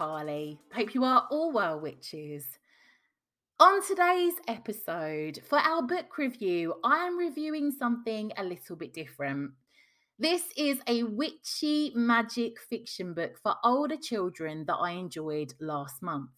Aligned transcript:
Carly. 0.00 0.58
Hope 0.72 0.94
you 0.94 1.04
are 1.04 1.28
all 1.30 1.52
well, 1.52 1.78
witches. 1.78 2.46
On 3.58 3.86
today's 3.86 4.32
episode, 4.48 5.42
for 5.46 5.58
our 5.58 5.82
book 5.82 6.16
review, 6.16 6.76
I 6.82 7.06
am 7.06 7.18
reviewing 7.18 7.70
something 7.70 8.32
a 8.38 8.42
little 8.42 8.76
bit 8.76 8.94
different. 8.94 9.50
This 10.18 10.44
is 10.56 10.78
a 10.86 11.02
witchy 11.02 11.92
magic 11.94 12.58
fiction 12.62 13.12
book 13.12 13.32
for 13.42 13.56
older 13.62 13.98
children 13.98 14.64
that 14.68 14.76
I 14.76 14.92
enjoyed 14.92 15.52
last 15.60 16.00
month. 16.00 16.30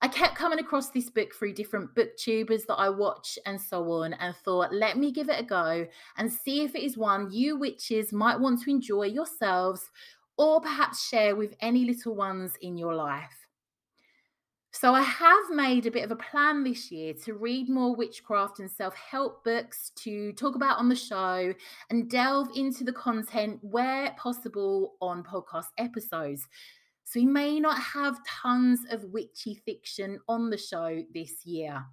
I 0.00 0.06
kept 0.06 0.36
coming 0.36 0.60
across 0.60 0.90
this 0.90 1.10
book 1.10 1.34
through 1.34 1.54
different 1.54 1.96
booktubers 1.96 2.64
that 2.66 2.76
I 2.76 2.90
watch 2.90 3.40
and 3.44 3.60
so 3.60 3.90
on, 3.90 4.12
and 4.12 4.36
thought, 4.36 4.72
let 4.72 4.98
me 4.98 5.10
give 5.10 5.28
it 5.28 5.40
a 5.40 5.44
go 5.44 5.84
and 6.16 6.32
see 6.32 6.62
if 6.62 6.76
it 6.76 6.84
is 6.84 6.96
one 6.96 7.32
you 7.32 7.56
witches 7.56 8.12
might 8.12 8.38
want 8.38 8.62
to 8.62 8.70
enjoy 8.70 9.06
yourselves 9.06 9.90
or 10.36 10.60
perhaps 10.60 11.06
share 11.06 11.36
with 11.36 11.54
any 11.60 11.84
little 11.84 12.14
ones 12.14 12.52
in 12.60 12.76
your 12.76 12.94
life. 12.94 13.44
So, 14.72 14.92
I 14.92 15.02
have 15.02 15.50
made 15.50 15.86
a 15.86 15.90
bit 15.92 16.02
of 16.02 16.10
a 16.10 16.16
plan 16.16 16.64
this 16.64 16.90
year 16.90 17.14
to 17.24 17.34
read 17.34 17.68
more 17.68 17.94
witchcraft 17.94 18.58
and 18.58 18.68
self 18.68 18.92
help 18.96 19.44
books 19.44 19.92
to 20.02 20.32
talk 20.32 20.56
about 20.56 20.78
on 20.78 20.88
the 20.88 20.96
show 20.96 21.54
and 21.90 22.10
delve 22.10 22.48
into 22.56 22.82
the 22.82 22.92
content 22.92 23.60
where 23.62 24.10
possible 24.18 24.94
on 25.00 25.22
podcast 25.22 25.66
episodes. 25.78 26.48
So, 27.04 27.20
we 27.20 27.26
may 27.26 27.60
not 27.60 27.80
have 27.80 28.18
tons 28.26 28.80
of 28.90 29.04
witchy 29.04 29.54
fiction 29.64 30.18
on 30.28 30.50
the 30.50 30.58
show 30.58 31.04
this 31.14 31.46
year. 31.46 31.84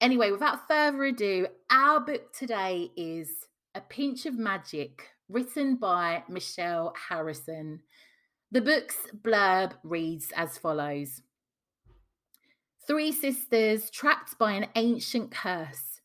Anyway, 0.00 0.30
without 0.30 0.66
further 0.68 1.04
ado, 1.04 1.48
our 1.70 2.00
book 2.00 2.32
today 2.32 2.90
is 2.96 3.46
A 3.74 3.82
Pinch 3.82 4.24
of 4.24 4.38
Magic 4.38 5.02
written 5.28 5.76
by 5.76 6.24
Michelle 6.28 6.94
Harrison. 7.08 7.80
The 8.50 8.60
book's 8.60 8.96
blurb 9.22 9.72
reads 9.82 10.32
as 10.34 10.58
follows 10.58 11.22
Three 12.86 13.12
sisters 13.12 13.90
trapped 13.90 14.38
by 14.38 14.52
an 14.52 14.66
ancient 14.74 15.30
curse, 15.30 16.00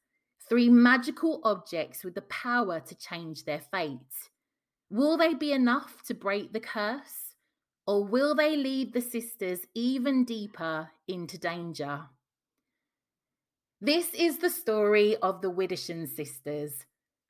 three 0.49 0.69
magical 0.69 1.39
objects 1.43 2.03
with 2.03 2.15
the 2.15 2.23
power 2.23 2.81
to 2.81 2.95
change 2.95 3.45
their 3.45 3.61
fate. 3.71 3.99
Will 4.89 5.17
they 5.17 5.33
be 5.33 5.53
enough 5.53 6.03
to 6.07 6.13
break 6.13 6.51
the 6.51 6.59
curse? 6.59 7.35
Or 7.87 8.03
will 8.03 8.35
they 8.35 8.55
lead 8.55 8.93
the 8.93 9.01
sisters 9.01 9.59
even 9.73 10.23
deeper 10.25 10.89
into 11.07 11.37
danger? 11.37 12.01
This 13.81 14.13
is 14.13 14.37
the 14.37 14.49
story 14.49 15.17
of 15.17 15.41
the 15.41 15.51
Widdowson 15.51 16.07
sisters, 16.07 16.85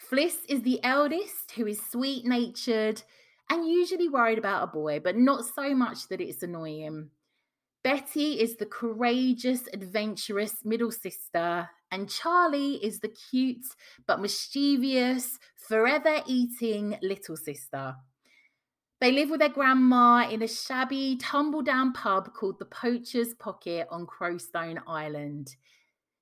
Fliss 0.10 0.46
is 0.50 0.62
the 0.62 0.84
eldest, 0.84 1.52
who 1.52 1.66
is 1.66 1.82
sweet 1.82 2.26
natured 2.26 3.02
and 3.50 3.68
usually 3.68 4.10
worried 4.10 4.38
about 4.38 4.64
a 4.64 4.68
boy, 4.68 5.00
but 5.00 5.16
not 5.16 5.46
so 5.46 5.74
much 5.76 6.08
that 6.10 6.22
it's 6.22 6.44
annoying. 6.44 7.10
Betty 7.84 8.40
is 8.40 8.56
the 8.56 8.66
courageous, 8.66 9.68
adventurous 9.74 10.64
middle 10.64 10.92
sister, 10.92 11.70
and 11.92 12.10
Charlie 12.10 12.76
is 12.84 13.00
the 13.00 13.14
cute 13.30 13.66
but 14.08 14.22
mischievous, 14.22 15.38
forever 15.56 16.22
eating 16.26 16.98
little 17.02 17.36
sister. 17.36 17.96
They 19.02 19.12
live 19.12 19.30
with 19.30 19.42
their 19.42 19.50
grandma 19.50 20.30
in 20.30 20.42
a 20.42 20.48
shabby, 20.48 21.18
tumble 21.18 21.62
down 21.62 21.92
pub 21.92 22.34
called 22.34 22.58
the 22.58 22.66
Poacher's 22.66 23.34
Pocket 23.34 23.88
on 23.92 24.06
Crowstone 24.06 24.80
Island. 24.88 25.56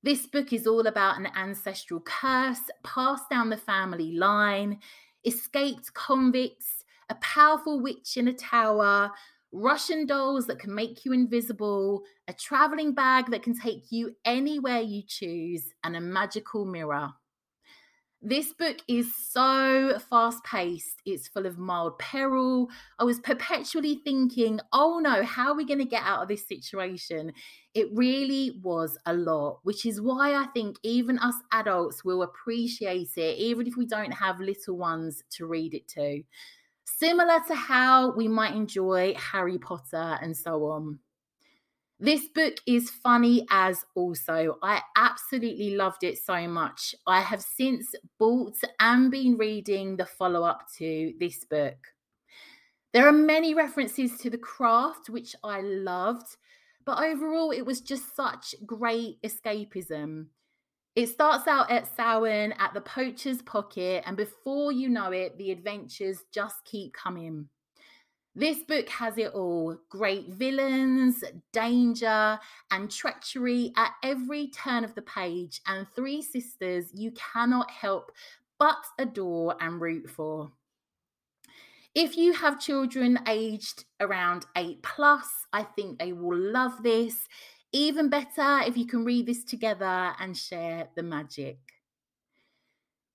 This 0.04 0.26
book 0.26 0.52
is 0.52 0.66
all 0.66 0.88
about 0.88 1.20
an 1.20 1.28
ancestral 1.36 2.00
curse 2.00 2.62
passed 2.84 3.30
down 3.30 3.50
the 3.50 3.58
family 3.58 4.14
line, 4.14 4.80
escaped 5.26 5.94
convicts, 5.94 6.86
a 7.12 7.16
powerful 7.16 7.80
witch 7.80 8.18
in 8.18 8.28
a 8.28 8.34
tower, 8.34 9.12
Russian 9.52 10.08
dolls 10.08 10.48
that 10.48 10.58
can 10.58 10.74
make 10.74 11.06
you 11.06 11.14
invisible, 11.14 12.04
a 12.28 12.34
traveling 12.34 12.96
bag 12.96 13.30
that 13.30 13.44
can 13.44 13.56
take 13.56 13.92
you 13.92 14.16
anywhere 14.26 14.80
you 14.80 15.04
choose, 15.06 15.72
and 15.84 15.96
a 15.96 16.02
magical 16.02 16.66
mirror. 16.66 17.12
This 18.24 18.54
book 18.54 18.78
is 18.88 19.16
so 19.16 19.98
fast 20.12 20.44
paced. 20.44 21.02
It's 21.08 21.28
full 21.28 21.48
of 21.48 21.58
mild 21.58 21.98
peril. 21.98 22.70
I 23.00 23.04
was 23.04 23.20
perpetually 23.20 24.00
thinking, 24.04 24.60
oh 24.72 25.00
no, 25.00 25.24
how 25.24 25.48
are 25.48 25.56
we 25.56 25.66
going 25.66 25.80
to 25.80 25.86
get 25.86 26.04
out 26.04 26.22
of 26.22 26.28
this 26.28 26.48
situation? 26.48 27.34
It 27.74 27.88
really 27.92 28.60
was 28.62 28.96
a 29.08 29.14
lot, 29.16 29.62
which 29.64 29.88
is 29.88 30.00
why 30.00 30.36
I 30.36 30.46
think 30.54 30.78
even 30.84 31.18
us 31.18 31.34
adults 31.52 32.06
will 32.06 32.22
appreciate 32.22 33.18
it, 33.18 33.40
even 33.40 33.66
if 33.66 33.76
we 33.76 33.88
don't 33.88 34.12
have 34.12 34.40
little 34.40 34.78
ones 34.78 35.24
to 35.38 35.48
read 35.48 35.74
it 35.74 35.88
to. 35.96 36.22
Similar 36.86 37.40
to 37.48 37.56
how 37.56 38.12
we 38.16 38.28
might 38.28 38.54
enjoy 38.54 39.16
Harry 39.16 39.58
Potter 39.58 40.20
and 40.22 40.38
so 40.38 40.66
on. 40.66 41.00
This 42.04 42.28
book 42.30 42.56
is 42.66 42.90
funny 42.90 43.46
as 43.52 43.86
also. 43.94 44.58
I 44.64 44.82
absolutely 44.96 45.76
loved 45.76 46.04
it 46.04 46.18
so 46.18 46.48
much. 46.48 46.96
I 47.06 47.22
have 47.22 47.44
since 47.44 47.94
bought 48.18 48.56
and 48.80 49.12
been 49.12 49.38
reading 49.38 49.98
the 49.98 50.08
follow 50.08 50.44
up 50.44 50.64
to 50.80 51.14
this 51.20 51.46
book. 51.46 51.78
There 52.92 53.08
are 53.08 53.12
many 53.12 53.54
references 53.54 54.18
to 54.18 54.32
the 54.32 54.40
craft, 54.40 55.12
which 55.12 55.36
I 55.44 55.62
loved, 55.62 56.26
but 56.88 56.98
overall, 56.98 57.52
it 57.52 57.68
was 57.68 57.82
just 57.82 58.16
such 58.16 58.56
great 58.66 59.22
escapism. 59.22 60.26
It 60.96 61.06
starts 61.06 61.48
out 61.48 61.70
at 61.70 61.96
Samhain 61.96 62.56
at 62.58 62.74
the 62.74 62.82
Poacher's 62.82 63.44
Pocket, 63.44 64.06
and 64.08 64.18
before 64.18 64.72
you 64.72 64.90
know 64.90 65.12
it, 65.12 65.38
the 65.38 65.52
adventures 65.52 66.24
just 66.34 66.66
keep 66.66 66.94
coming. 66.94 67.48
This 68.34 68.60
book 68.64 68.88
has 68.88 69.18
it 69.18 69.34
all 69.34 69.78
great 69.90 70.30
villains, 70.30 71.24
danger, 71.52 72.40
and 72.72 72.90
treachery 72.90 73.74
at 73.76 73.92
every 74.04 74.48
turn 74.48 74.86
of 74.86 74.96
the 74.96 75.02
page, 75.02 75.60
and 75.68 75.86
three 75.96 76.22
sisters 76.22 76.92
you 76.94 77.12
cannot 77.12 77.70
help 77.70 78.12
but 78.58 78.86
adore 78.98 79.56
and 79.60 79.82
root 79.82 80.10
for. 80.10 80.52
If 81.94 82.16
you 82.16 82.32
have 82.32 82.62
children 82.62 83.20
aged 83.28 83.84
around 84.00 84.46
eight 84.56 84.82
plus, 84.82 85.28
I 85.52 85.64
think 85.64 86.00
they 86.00 86.14
will 86.14 86.38
love 86.38 86.84
this. 86.84 87.28
Even 87.74 88.10
better 88.10 88.62
if 88.66 88.78
you 88.78 88.86
can 88.86 89.04
read 89.04 89.26
this 89.26 89.44
together 89.44 90.14
and 90.20 90.38
share 90.38 90.88
the 90.96 91.04
magic. 91.04 91.58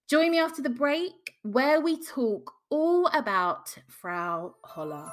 Join 0.09 0.31
me 0.31 0.38
after 0.38 0.60
the 0.60 0.69
break 0.69 1.34
where 1.43 1.81
we 1.81 2.03
talk 2.03 2.53
all 2.71 3.06
about 3.15 3.77
Frau 3.88 4.54
Holle. 4.65 5.12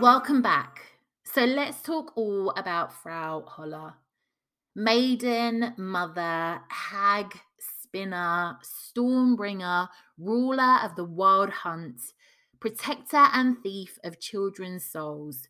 Welcome 0.00 0.42
back. 0.42 0.80
So 1.24 1.44
let's 1.44 1.82
talk 1.82 2.12
all 2.16 2.50
about 2.50 2.92
Frau 2.92 3.44
Holle. 3.46 3.94
Maiden, 4.76 5.74
mother, 5.76 6.60
hag, 6.68 7.38
spinner, 7.58 8.58
stormbringer, 8.62 9.88
ruler 10.18 10.78
of 10.82 10.94
the 10.96 11.04
wild 11.04 11.50
hunt, 11.50 12.00
protector 12.60 13.28
and 13.32 13.58
thief 13.62 13.98
of 14.04 14.20
children's 14.20 14.84
souls. 14.84 15.48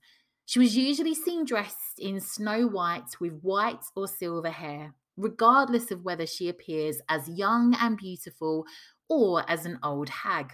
She 0.52 0.58
was 0.58 0.76
usually 0.76 1.14
seen 1.14 1.46
dressed 1.46 1.98
in 1.98 2.20
snow 2.20 2.66
white 2.66 3.18
with 3.18 3.40
white 3.40 3.86
or 3.96 4.06
silver 4.06 4.50
hair, 4.50 4.92
regardless 5.16 5.90
of 5.90 6.04
whether 6.04 6.26
she 6.26 6.50
appears 6.50 7.00
as 7.08 7.26
young 7.26 7.74
and 7.80 7.96
beautiful 7.96 8.66
or 9.08 9.48
as 9.48 9.64
an 9.64 9.78
old 9.82 10.10
hag. 10.10 10.52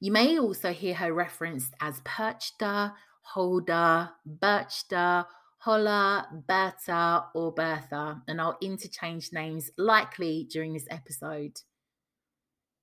You 0.00 0.10
may 0.10 0.36
also 0.36 0.72
hear 0.72 0.94
her 0.94 1.14
referenced 1.14 1.74
as 1.80 2.00
Perchta, 2.00 2.94
Holda, 3.20 4.14
Birchta, 4.26 5.26
Holla, 5.58 6.26
Berta, 6.48 7.26
or 7.32 7.54
Bertha, 7.54 8.20
and 8.26 8.40
I'll 8.40 8.58
interchange 8.60 9.32
names 9.32 9.70
likely 9.78 10.48
during 10.50 10.72
this 10.72 10.88
episode. 10.90 11.60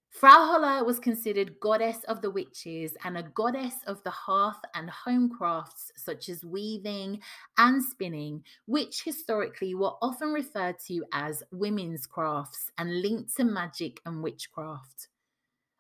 Frau 0.10 0.46
Holle 0.46 0.86
was 0.86 1.00
considered 1.00 1.60
goddess 1.60 2.04
of 2.06 2.22
the 2.22 2.32
witches 2.32 2.98
and 3.04 3.18
a 3.18 3.24
goddess 3.24 3.76
of 3.86 4.02
the 4.04 4.10
hearth 4.10 4.60
and 4.74 4.90
home 4.90 5.30
crafts 5.30 5.92
such 5.96 6.28
as 6.30 6.44
weaving 6.44 7.22
and 7.58 7.84
spinning, 7.84 8.44
which 8.66 9.04
historically 9.04 9.76
were 9.76 9.94
often 10.02 10.30
referred 10.34 10.80
to 10.88 11.04
as 11.14 11.44
women's 11.52 12.08
crafts 12.08 12.72
and 12.78 13.02
linked 13.02 13.36
to 13.36 13.44
magic 13.44 14.00
and 14.06 14.24
witchcraft. 14.24 15.08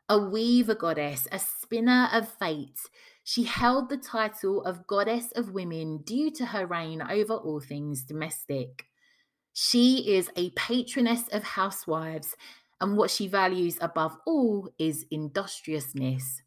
A 0.09 0.19
weaver 0.19 0.75
goddess, 0.75 1.27
a 1.31 1.39
spinner 1.39 2.07
of 2.13 2.29
fate, 2.29 2.79
she 3.23 3.43
held 3.43 3.89
the 3.89 3.97
title 3.97 4.63
of 4.63 4.87
Goddess 4.87 5.33
of 5.33 5.51
Women 5.51 5.97
due 5.97 6.31
to 6.31 6.45
her 6.45 6.65
reign 6.65 7.01
over 7.01 7.33
all 7.33 7.59
things 7.59 8.03
domestic. 8.03 8.85
She 9.51 10.15
is 10.15 10.29
a 10.37 10.51
patroness 10.51 11.27
of 11.29 11.43
housewives 11.43 12.37
and 12.81 12.95
what 12.97 13.09
she 13.09 13.27
values 13.27 13.77
above 13.81 14.17
all 14.25 14.69
is 14.77 15.05
industriousness. 15.11 16.41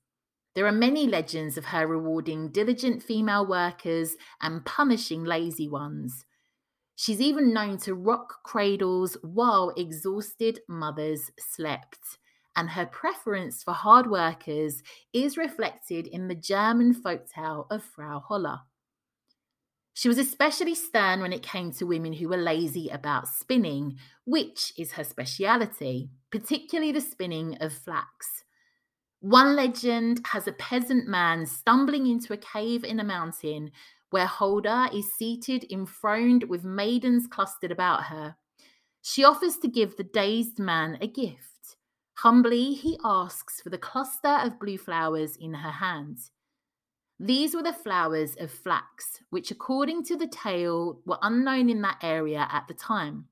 There 0.54 0.66
are 0.66 0.72
many 0.72 1.06
legends 1.06 1.56
of 1.56 1.66
her 1.66 1.86
rewarding 1.86 2.50
diligent 2.50 3.02
female 3.02 3.46
workers 3.46 4.16
and 4.40 4.64
punishing 4.64 5.24
lazy 5.24 5.68
ones. 5.68 6.24
She's 6.96 7.20
even 7.20 7.54
known 7.54 7.78
to 7.78 7.94
rock 7.94 8.42
cradles 8.44 9.16
while 9.22 9.72
exhausted 9.76 10.60
mothers 10.68 11.30
slept, 11.38 12.18
and 12.56 12.68
her 12.70 12.86
preference 12.86 13.62
for 13.62 13.72
hard 13.72 14.10
workers 14.10 14.82
is 15.12 15.36
reflected 15.38 16.06
in 16.06 16.28
the 16.28 16.34
German 16.34 16.94
folktale 16.94 17.66
of 17.70 17.82
Frau 17.82 18.20
Holle. 18.20 18.60
She 19.92 20.08
was 20.08 20.18
especially 20.18 20.74
stern 20.74 21.20
when 21.20 21.32
it 21.32 21.42
came 21.42 21.72
to 21.72 21.86
women 21.86 22.14
who 22.14 22.28
were 22.28 22.36
lazy 22.36 22.88
about 22.88 23.28
spinning, 23.28 23.98
which 24.24 24.72
is 24.78 24.92
her 24.92 25.04
speciality, 25.04 26.10
particularly 26.30 26.92
the 26.92 27.00
spinning 27.00 27.58
of 27.60 27.72
flax. 27.72 28.44
One 29.20 29.54
legend 29.54 30.22
has 30.28 30.46
a 30.46 30.52
peasant 30.52 31.06
man 31.06 31.44
stumbling 31.44 32.06
into 32.06 32.32
a 32.32 32.38
cave 32.38 32.84
in 32.84 32.98
a 33.00 33.04
mountain 33.04 33.70
where 34.08 34.26
Hulda 34.26 34.90
is 34.94 35.12
seated 35.12 35.70
enthroned 35.70 36.44
with 36.44 36.64
maidens 36.64 37.26
clustered 37.26 37.70
about 37.70 38.04
her. 38.04 38.36
She 39.02 39.24
offers 39.24 39.56
to 39.58 39.68
give 39.68 39.96
the 39.96 40.04
dazed 40.04 40.58
man 40.58 40.98
a 41.00 41.06
gift. 41.06 41.76
Humbly, 42.18 42.74
he 42.74 42.98
asks 43.04 43.60
for 43.60 43.70
the 43.70 43.78
cluster 43.78 44.38
of 44.42 44.58
blue 44.58 44.78
flowers 44.78 45.36
in 45.36 45.54
her 45.54 45.70
hand. 45.70 46.18
These 47.22 47.54
were 47.54 47.62
the 47.62 47.74
flowers 47.74 48.34
of 48.40 48.50
flax, 48.50 49.20
which, 49.28 49.50
according 49.50 50.04
to 50.04 50.16
the 50.16 50.26
tale, 50.26 51.02
were 51.04 51.18
unknown 51.20 51.68
in 51.68 51.82
that 51.82 51.98
area 52.02 52.48
at 52.50 52.66
the 52.66 52.72
time. 52.72 53.26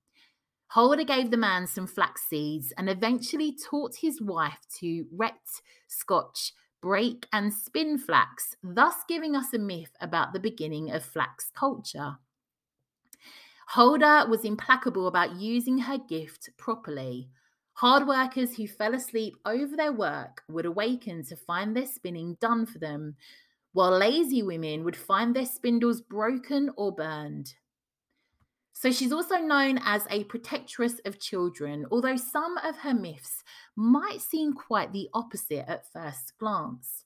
Hulda 0.67 1.05
gave 1.05 1.31
the 1.31 1.39
man 1.39 1.67
some 1.67 1.87
flax 1.87 2.23
seeds 2.29 2.71
and 2.77 2.91
eventually 2.91 3.57
taught 3.57 3.97
his 3.97 4.21
wife 4.21 4.59
to 4.81 5.07
rect, 5.11 5.63
scotch, 5.87 6.53
break, 6.83 7.27
and 7.33 7.55
spin 7.55 7.97
flax, 7.97 8.55
thus 8.63 8.97
giving 9.09 9.35
us 9.35 9.55
a 9.55 9.59
myth 9.59 9.93
about 10.03 10.35
the 10.35 10.41
beginning 10.41 10.91
of 10.91 11.03
flax 11.03 11.51
culture. 11.57 12.19
Hulda 13.69 14.27
was 14.29 14.45
implacable 14.45 15.07
about 15.07 15.37
using 15.37 15.79
her 15.79 15.97
gift 15.97 16.51
properly. 16.59 17.31
Hard 17.73 18.07
workers 18.07 18.57
who 18.57 18.69
fell 18.69 18.95
asleep 18.95 19.37
over 19.47 19.77
their 19.77 19.93
work 19.93 20.43
would 20.51 20.67
awaken 20.67 21.25
to 21.25 21.37
find 21.37 21.75
their 21.75 21.87
spinning 21.87 22.37
done 22.39 22.67
for 22.67 22.79
them, 22.79 23.17
while 23.79 23.97
lazy 23.97 24.43
women 24.43 24.83
would 24.83 24.97
find 24.97 25.37
their 25.37 25.47
spindles 25.47 26.01
broken 26.01 26.69
or 26.77 26.93
burned. 26.93 27.55
So 28.73 28.91
she's 28.91 29.13
also 29.13 29.37
known 29.37 29.79
as 29.85 30.05
a 30.11 30.25
protectress 30.25 30.95
of 31.05 31.21
children, 31.21 31.87
although 31.93 32.17
some 32.17 32.59
of 32.59 32.79
her 32.79 32.93
myths 32.93 33.45
might 33.77 34.21
seem 34.21 34.53
quite 34.53 34.93
the 34.93 35.09
opposite 35.15 35.65
at 35.71 35.93
first 35.93 36.33
glance. 36.41 37.05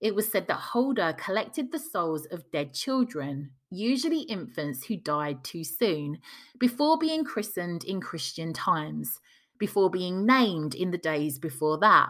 It 0.00 0.14
was 0.14 0.26
said 0.26 0.48
that 0.48 0.54
Holda 0.54 1.12
collected 1.22 1.70
the 1.70 1.78
souls 1.78 2.24
of 2.30 2.50
dead 2.50 2.72
children, 2.72 3.50
usually 3.70 4.20
infants 4.20 4.86
who 4.86 4.96
died 4.96 5.44
too 5.44 5.64
soon, 5.64 6.20
before 6.58 6.96
being 6.96 7.24
christened 7.24 7.84
in 7.84 8.00
Christian 8.00 8.54
times, 8.54 9.20
before 9.58 9.90
being 9.90 10.24
named 10.24 10.74
in 10.74 10.92
the 10.92 10.96
days 10.96 11.38
before 11.38 11.76
that. 11.80 12.08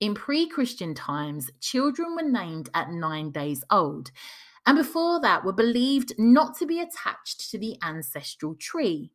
In 0.00 0.14
pre 0.14 0.48
Christian 0.48 0.94
times, 0.94 1.50
children 1.60 2.16
were 2.16 2.22
named 2.22 2.70
at 2.72 2.90
nine 2.90 3.30
days 3.30 3.62
old, 3.70 4.10
and 4.64 4.78
before 4.78 5.20
that 5.20 5.44
were 5.44 5.52
believed 5.52 6.14
not 6.18 6.56
to 6.56 6.66
be 6.66 6.80
attached 6.80 7.50
to 7.50 7.58
the 7.58 7.76
ancestral 7.82 8.54
tree. 8.54 9.12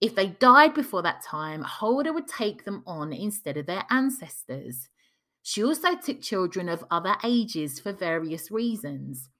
If 0.00 0.14
they 0.14 0.28
died 0.28 0.72
before 0.72 1.02
that 1.02 1.24
time, 1.24 1.62
Hulda 1.62 2.12
would 2.12 2.28
take 2.28 2.64
them 2.64 2.84
on 2.86 3.12
instead 3.12 3.56
of 3.56 3.66
their 3.66 3.84
ancestors. 3.90 4.88
She 5.42 5.64
also 5.64 5.96
took 5.96 6.20
children 6.20 6.68
of 6.68 6.84
other 6.90 7.16
ages 7.24 7.80
for 7.80 7.92
various 7.92 8.52
reasons. 8.52 9.30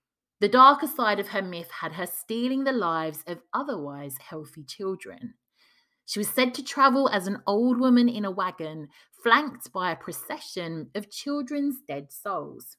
The 0.40 0.48
darker 0.48 0.88
side 0.88 1.20
of 1.20 1.28
her 1.28 1.42
myth 1.42 1.70
had 1.70 1.92
her 1.92 2.06
stealing 2.06 2.64
the 2.64 2.72
lives 2.72 3.22
of 3.26 3.42
otherwise 3.52 4.16
healthy 4.18 4.64
children. 4.64 5.34
She 6.06 6.18
was 6.18 6.28
said 6.28 6.54
to 6.54 6.62
travel 6.62 7.08
as 7.08 7.26
an 7.26 7.42
old 7.46 7.78
woman 7.78 8.08
in 8.08 8.24
a 8.24 8.30
wagon, 8.30 8.88
flanked 9.22 9.72
by 9.72 9.90
a 9.90 9.96
procession 9.96 10.90
of 10.94 11.10
children's 11.10 11.76
dead 11.80 12.12
souls. 12.12 12.76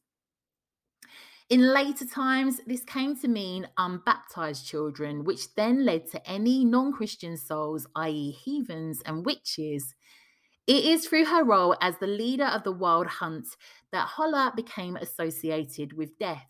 In 1.47 1.73
later 1.73 2.05
times, 2.05 2.59
this 2.65 2.83
came 2.83 3.15
to 3.17 3.27
mean 3.27 3.67
unbaptized 3.77 4.65
children, 4.65 5.23
which 5.23 5.53
then 5.53 5.85
led 5.85 6.09
to 6.11 6.29
any 6.29 6.65
non 6.65 6.91
Christian 6.91 7.37
souls, 7.37 7.85
i.e., 7.95 8.31
heathens 8.31 9.01
and 9.05 9.25
witches. 9.25 9.93
It 10.65 10.85
is 10.85 11.05
through 11.05 11.25
her 11.25 11.43
role 11.43 11.75
as 11.81 11.97
the 11.99 12.07
leader 12.07 12.45
of 12.45 12.63
the 12.63 12.71
wild 12.71 13.05
hunt 13.05 13.45
that 13.91 14.07
Holle 14.07 14.51
became 14.55 14.95
associated 14.95 15.93
with 15.93 16.17
death. 16.17 16.47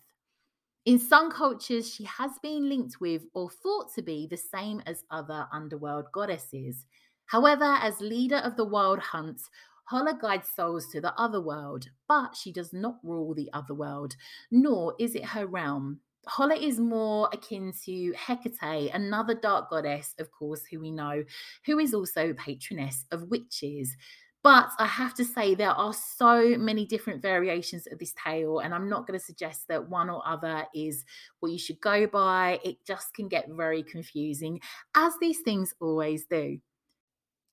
In 0.86 1.00
some 1.00 1.32
cultures, 1.32 1.92
she 1.92 2.04
has 2.04 2.38
been 2.38 2.68
linked 2.68 3.00
with 3.00 3.24
or 3.34 3.50
thought 3.50 3.92
to 3.94 4.02
be 4.02 4.28
the 4.28 4.36
same 4.36 4.80
as 4.86 5.04
other 5.10 5.48
underworld 5.52 6.12
goddesses. 6.12 6.86
However, 7.26 7.64
as 7.64 8.00
leader 8.00 8.36
of 8.36 8.56
the 8.56 8.64
wild 8.64 9.00
hunt, 9.00 9.42
Holle 9.86 10.14
guides 10.14 10.48
souls 10.48 10.86
to 10.92 11.00
the 11.00 11.12
other 11.20 11.40
world, 11.40 11.88
but 12.06 12.36
she 12.36 12.52
does 12.52 12.72
not 12.72 12.98
rule 13.02 13.34
the 13.34 13.50
other 13.52 13.74
world, 13.74 14.14
nor 14.52 14.94
is 14.98 15.16
it 15.16 15.24
her 15.26 15.44
realm. 15.46 16.02
Holle 16.28 16.52
is 16.52 16.78
more 16.78 17.28
akin 17.32 17.72
to 17.84 18.12
Hecate, 18.12 18.94
another 18.94 19.34
dark 19.34 19.70
goddess, 19.70 20.14
of 20.18 20.30
course, 20.30 20.66
who 20.70 20.78
we 20.80 20.92
know, 20.92 21.24
who 21.64 21.80
is 21.80 21.94
also 21.94 22.32
patroness 22.32 23.06
of 23.10 23.28
witches. 23.28 23.96
But 24.46 24.70
I 24.78 24.86
have 24.86 25.12
to 25.14 25.24
say, 25.24 25.56
there 25.56 25.70
are 25.72 25.92
so 25.92 26.56
many 26.56 26.86
different 26.86 27.20
variations 27.20 27.88
of 27.90 27.98
this 27.98 28.14
tale, 28.24 28.60
and 28.60 28.72
I'm 28.72 28.88
not 28.88 29.04
going 29.04 29.18
to 29.18 29.24
suggest 29.24 29.66
that 29.66 29.90
one 29.90 30.08
or 30.08 30.22
other 30.24 30.64
is 30.72 31.04
what 31.40 31.50
you 31.50 31.58
should 31.58 31.80
go 31.80 32.06
by. 32.06 32.60
It 32.62 32.76
just 32.86 33.12
can 33.12 33.26
get 33.26 33.48
very 33.48 33.82
confusing, 33.82 34.60
as 34.94 35.14
these 35.20 35.40
things 35.40 35.74
always 35.80 36.26
do. 36.26 36.60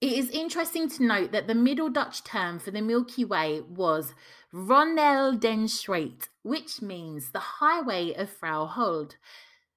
It 0.02 0.12
is 0.12 0.30
interesting 0.30 0.88
to 0.90 1.04
note 1.04 1.32
that 1.32 1.48
the 1.48 1.56
Middle 1.56 1.90
Dutch 1.90 2.24
term 2.24 2.60
for 2.60 2.70
the 2.70 2.80
Milky 2.80 3.26
Way 3.26 3.62
was 3.62 4.14
Ronel 4.54 5.40
den 5.40 5.66
Straat, 5.66 6.30
which 6.44 6.80
means 6.80 7.32
the 7.32 7.40
highway 7.40 8.14
of 8.14 8.30
Frau 8.30 8.68
Huld. 8.68 9.16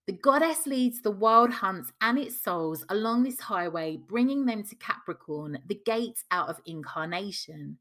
The 0.07 0.13
goddess 0.13 0.67
leads 0.67 1.01
the 1.01 1.11
wild 1.11 1.51
hunts 1.51 1.93
and 2.01 2.17
its 2.17 2.41
souls 2.41 2.85
along 2.91 3.25
this 3.25 3.41
highway, 3.41 3.97
bringing 3.97 4.47
them 4.47 4.63
to 4.63 4.77
Capricorn, 4.77 5.59
the 5.67 5.81
gate 5.85 6.23
out 6.31 6.49
of 6.49 6.61
incarnation. 6.65 7.79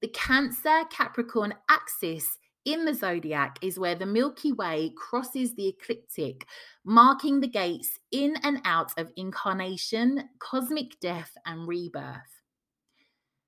The 0.00 0.08
Cancer 0.08 0.84
Capricorn 0.90 1.52
axis 1.68 2.38
in 2.64 2.86
the 2.86 2.94
zodiac 2.94 3.58
is 3.60 3.78
where 3.78 3.94
the 3.94 4.06
Milky 4.06 4.52
Way 4.52 4.92
crosses 4.96 5.54
the 5.54 5.68
ecliptic, 5.68 6.46
marking 6.84 7.40
the 7.40 7.46
gates 7.46 7.98
in 8.10 8.36
and 8.42 8.60
out 8.64 8.98
of 8.98 9.12
incarnation, 9.16 10.30
cosmic 10.38 10.98
death, 11.00 11.32
and 11.44 11.68
rebirth. 11.68 12.42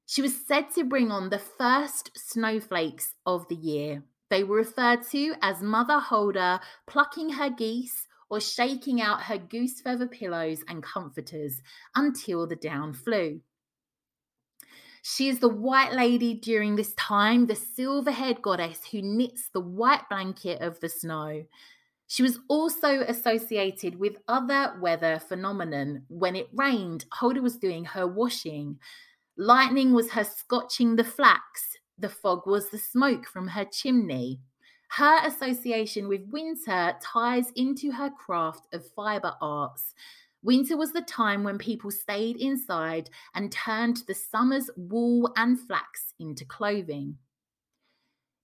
She 0.04 0.20
was 0.20 0.34
said 0.46 0.70
to 0.74 0.84
bring 0.84 1.10
on 1.10 1.30
the 1.30 1.38
first 1.38 2.10
snowflakes 2.14 3.14
of 3.24 3.48
the 3.48 3.56
year. 3.56 4.02
They 4.30 4.44
were 4.44 4.56
referred 4.56 5.02
to 5.10 5.34
as 5.40 5.62
Mother 5.62 5.98
Holda 5.98 6.60
plucking 6.86 7.30
her 7.30 7.48
geese 7.50 8.06
or 8.30 8.40
shaking 8.40 9.00
out 9.00 9.22
her 9.22 9.38
goose 9.38 9.80
feather 9.80 10.06
pillows 10.06 10.62
and 10.68 10.82
comforters 10.82 11.62
until 11.94 12.46
the 12.46 12.56
down 12.56 12.92
flew. 12.92 13.40
She 15.02 15.28
is 15.28 15.38
the 15.38 15.48
white 15.48 15.92
lady 15.92 16.34
during 16.34 16.76
this 16.76 16.92
time, 16.94 17.46
the 17.46 17.54
silver 17.54 18.10
haired 18.10 18.42
goddess 18.42 18.80
who 18.90 19.00
knits 19.00 19.48
the 19.48 19.60
white 19.60 20.08
blanket 20.10 20.60
of 20.60 20.80
the 20.80 20.88
snow. 20.88 21.44
She 22.08 22.22
was 22.22 22.40
also 22.48 23.00
associated 23.00 23.98
with 23.98 24.18
other 24.28 24.74
weather 24.80 25.18
phenomenon. 25.18 26.04
When 26.08 26.36
it 26.36 26.48
rained, 26.52 27.04
Hulda 27.12 27.42
was 27.42 27.56
doing 27.56 27.84
her 27.84 28.06
washing. 28.06 28.78
Lightning 29.36 29.92
was 29.92 30.10
her 30.12 30.24
scotching 30.24 30.96
the 30.96 31.04
flax. 31.04 31.76
The 31.98 32.08
fog 32.08 32.46
was 32.46 32.70
the 32.70 32.78
smoke 32.78 33.26
from 33.26 33.48
her 33.48 33.64
chimney. 33.64 34.40
Her 34.88 35.26
association 35.26 36.08
with 36.08 36.28
winter 36.30 36.96
ties 37.00 37.50
into 37.54 37.92
her 37.92 38.10
craft 38.10 38.66
of 38.72 38.86
fiber 38.96 39.34
arts, 39.40 39.94
Winter 40.42 40.76
was 40.76 40.92
the 40.92 41.02
time 41.02 41.42
when 41.42 41.58
people 41.58 41.90
stayed 41.90 42.36
inside 42.36 43.10
and 43.34 43.50
turned 43.50 44.02
the 44.06 44.14
summer's 44.14 44.70
wool 44.76 45.32
and 45.36 45.58
flax 45.58 46.14
into 46.18 46.44
clothing. 46.44 47.18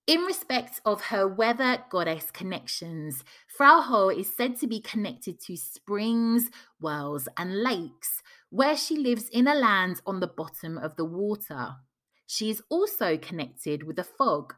In 0.07 0.23
respect 0.23 0.81
of 0.85 1.07
her 1.07 1.27
weather 1.27 1.83
goddess 1.89 2.31
connections, 2.31 3.25
Frau 3.47 3.81
Holl 3.81 4.11
is 4.11 4.35
said 4.37 4.57
to 4.57 4.67
be 4.67 4.81
connected 4.81 5.41
to 5.43 5.57
springs, 5.57 6.51
wells, 6.81 7.29
and 7.39 7.63
lakes, 7.63 8.23
where 8.51 8.77
she 8.77 8.99
lives 8.99 9.29
in 9.31 9.47
a 9.47 9.55
land 9.55 10.03
on 10.05 10.21
the 10.21 10.27
bottom 10.27 10.77
of 10.77 10.97
the 10.97 11.07
water. 11.07 11.77
She 12.27 12.51
is 12.51 12.63
also 12.69 13.17
connected 13.17 13.85
with 13.85 13.97
the 13.97 14.05
fog. 14.05 14.55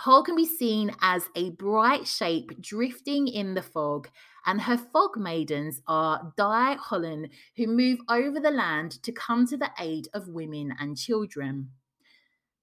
Holl 0.00 0.22
can 0.22 0.36
be 0.36 0.44
seen 0.44 0.94
as 1.00 1.30
a 1.34 1.50
bright 1.52 2.06
shape 2.06 2.60
drifting 2.60 3.28
in 3.28 3.54
the 3.54 3.62
fog, 3.62 4.10
and 4.44 4.60
her 4.60 4.76
fog 4.76 5.16
maidens 5.16 5.80
are 5.88 6.34
Die 6.36 6.76
Hollen, 6.76 7.30
who 7.56 7.66
move 7.66 8.00
over 8.10 8.38
the 8.38 8.50
land 8.50 9.02
to 9.02 9.10
come 9.10 9.46
to 9.46 9.56
the 9.56 9.70
aid 9.80 10.08
of 10.12 10.28
women 10.28 10.74
and 10.78 10.98
children. 10.98 11.70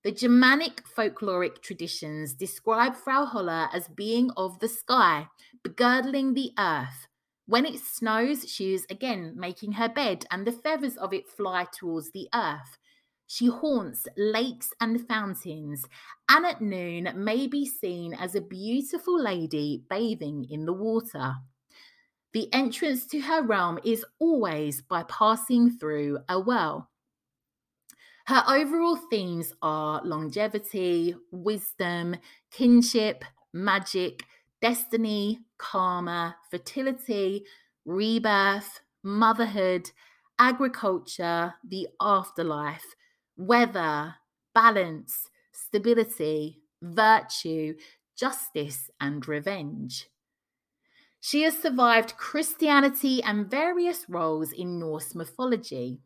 The 0.03 0.11
Germanic 0.11 0.83
folkloric 0.95 1.63
traditions 1.63 2.33
describe 2.35 2.95
Frau 2.95 3.25
Holle 3.25 3.67
as 3.73 3.87
being 3.87 4.29
of 4.37 4.59
the 4.59 4.69
sky, 4.69 5.27
begirdling 5.63 6.35
the 6.35 6.51
earth. 6.59 7.07
When 7.47 7.65
it 7.65 7.79
snows, 7.79 8.47
she 8.47 8.75
is 8.75 8.85
again 8.91 9.33
making 9.35 9.73
her 9.73 9.89
bed, 9.89 10.25
and 10.29 10.45
the 10.45 10.51
feathers 10.51 10.97
of 10.97 11.13
it 11.13 11.27
fly 11.27 11.65
towards 11.73 12.11
the 12.11 12.29
earth. 12.35 12.77
She 13.27 13.47
haunts 13.47 14.07
lakes 14.17 14.71
and 14.79 15.07
fountains, 15.07 15.85
and 16.29 16.45
at 16.45 16.61
noon 16.61 17.11
may 17.15 17.47
be 17.47 17.65
seen 17.65 18.13
as 18.13 18.35
a 18.35 18.41
beautiful 18.41 19.19
lady 19.19 19.83
bathing 19.89 20.45
in 20.49 20.65
the 20.65 20.73
water. 20.73 21.35
The 22.33 22.51
entrance 22.53 23.05
to 23.07 23.21
her 23.21 23.43
realm 23.43 23.79
is 23.83 24.05
always 24.19 24.81
by 24.81 25.03
passing 25.03 25.77
through 25.77 26.19
a 26.27 26.39
well. 26.39 26.89
Her 28.25 28.43
overall 28.47 28.95
themes 28.95 29.53
are 29.61 30.01
longevity, 30.03 31.15
wisdom, 31.31 32.15
kinship, 32.51 33.25
magic, 33.53 34.23
destiny, 34.61 35.39
karma, 35.57 36.37
fertility, 36.49 37.45
rebirth, 37.85 38.81
motherhood, 39.03 39.91
agriculture, 40.39 41.55
the 41.63 41.89
afterlife, 42.01 42.95
weather, 43.37 44.15
balance, 44.53 45.29
stability, 45.51 46.61
virtue, 46.81 47.75
justice, 48.17 48.89
and 48.99 49.27
revenge. 49.27 50.07
She 51.19 51.43
has 51.43 51.57
survived 51.57 52.17
Christianity 52.17 53.23
and 53.23 53.49
various 53.49 54.05
roles 54.09 54.51
in 54.51 54.77
Norse 54.79 55.15
mythology. 55.15 56.01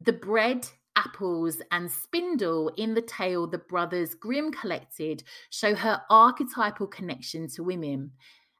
The 0.00 0.14
bread 0.14 0.68
apples, 0.96 1.62
and 1.70 1.90
spindle 1.90 2.70
in 2.76 2.94
the 2.94 3.02
tale 3.02 3.46
the 3.46 3.58
brothers 3.58 4.14
Grimm 4.14 4.52
collected 4.52 5.22
show 5.50 5.74
her 5.74 6.02
archetypal 6.10 6.86
connection 6.86 7.48
to 7.48 7.62
women. 7.62 8.12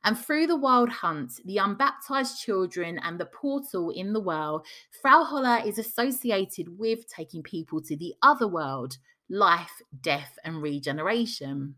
And 0.04 0.18
through 0.18 0.48
the 0.48 0.56
wild 0.56 0.88
hunt, 0.88 1.40
the 1.44 1.58
unbaptized 1.58 2.40
children, 2.40 2.98
and 3.04 3.20
the 3.20 3.26
portal 3.26 3.90
in 3.90 4.12
the 4.12 4.20
well, 4.20 4.64
Frau 5.00 5.22
Holle 5.22 5.66
is 5.66 5.78
associated 5.78 6.76
with 6.76 7.06
taking 7.08 7.42
people 7.42 7.80
to 7.82 7.96
the 7.96 8.14
other 8.22 8.48
world 8.48 8.96
life, 9.28 9.80
death, 10.00 10.38
and 10.44 10.60
regeneration. 10.60 11.76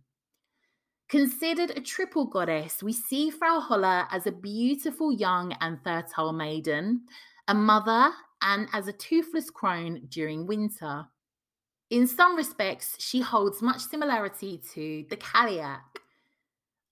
Considered 1.09 1.71
a 1.71 1.81
triple 1.81 2.25
goddess, 2.25 2.83
we 2.83 2.93
see 2.93 3.31
Frau 3.31 3.61
Holle 3.61 4.07
as 4.11 4.26
a 4.26 4.33
beautiful 4.33 5.12
young 5.12 5.52
and 5.61 5.78
fertile 5.85 6.33
maiden, 6.33 7.02
a 7.47 7.54
mother, 7.54 8.11
and 8.40 8.69
as 8.73 8.88
a 8.88 8.93
toothless 8.93 9.50
crone 9.50 10.07
during 10.09 10.47
winter. 10.47 11.07
In 11.90 12.07
some 12.07 12.35
respects, 12.35 12.97
she 12.99 13.21
holds 13.21 13.62
much 13.62 13.83
similarity 13.83 14.61
to 14.73 15.04
the 15.11 15.16
Cailleach. 15.16 15.81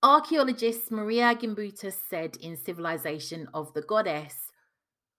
Archaeologist 0.04 0.90
Maria 0.90 1.32
Gimbutas 1.32 1.96
said 2.10 2.34
in 2.40 2.56
Civilization 2.56 3.48
of 3.54 3.72
the 3.72 3.82
Goddess 3.82 4.50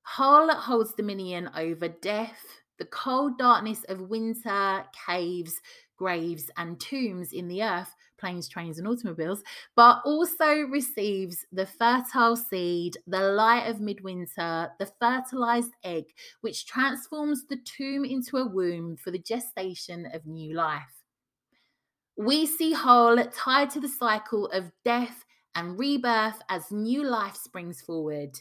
Holl 0.02 0.54
holds 0.54 0.92
dominion 0.92 1.50
over 1.56 1.88
death, 1.88 2.44
the 2.78 2.86
cold 2.88 3.38
darkness 3.38 3.86
of 3.88 4.10
winter, 4.10 4.84
caves, 5.08 5.62
graves, 5.96 6.52
and 6.58 6.82
tombs 6.82 7.32
in 7.32 7.48
the 7.48 7.64
earth, 7.64 7.96
planes, 8.20 8.50
trains, 8.50 8.78
and 8.78 8.86
automobiles, 8.86 9.42
but 9.74 10.02
also 10.04 10.64
receives 10.64 11.46
the 11.54 11.66
fertile 11.66 12.36
seed, 12.36 12.98
the 13.08 13.22
light 13.22 13.70
of 13.70 13.80
midwinter, 13.80 14.70
the 14.80 14.92
fertilized 15.00 15.72
egg, 15.86 16.08
which 16.42 16.66
transforms 16.66 17.46
the 17.48 17.56
tomb 17.64 18.04
into 18.04 18.36
a 18.36 18.46
womb 18.46 18.98
for 18.98 19.12
the 19.12 19.18
gestation 19.18 20.10
of 20.14 20.26
new 20.26 20.54
life. 20.54 21.03
We 22.16 22.46
see 22.46 22.74
Holl 22.74 23.18
tied 23.36 23.72
to 23.72 23.80
the 23.80 23.88
cycle 23.88 24.48
of 24.48 24.72
death 24.86 25.26
and 25.56 25.80
rebirth 25.80 26.42
as 26.50 26.72
new 26.72 27.04
life 27.04 27.36
springs 27.36 27.82
forward. 27.82 28.40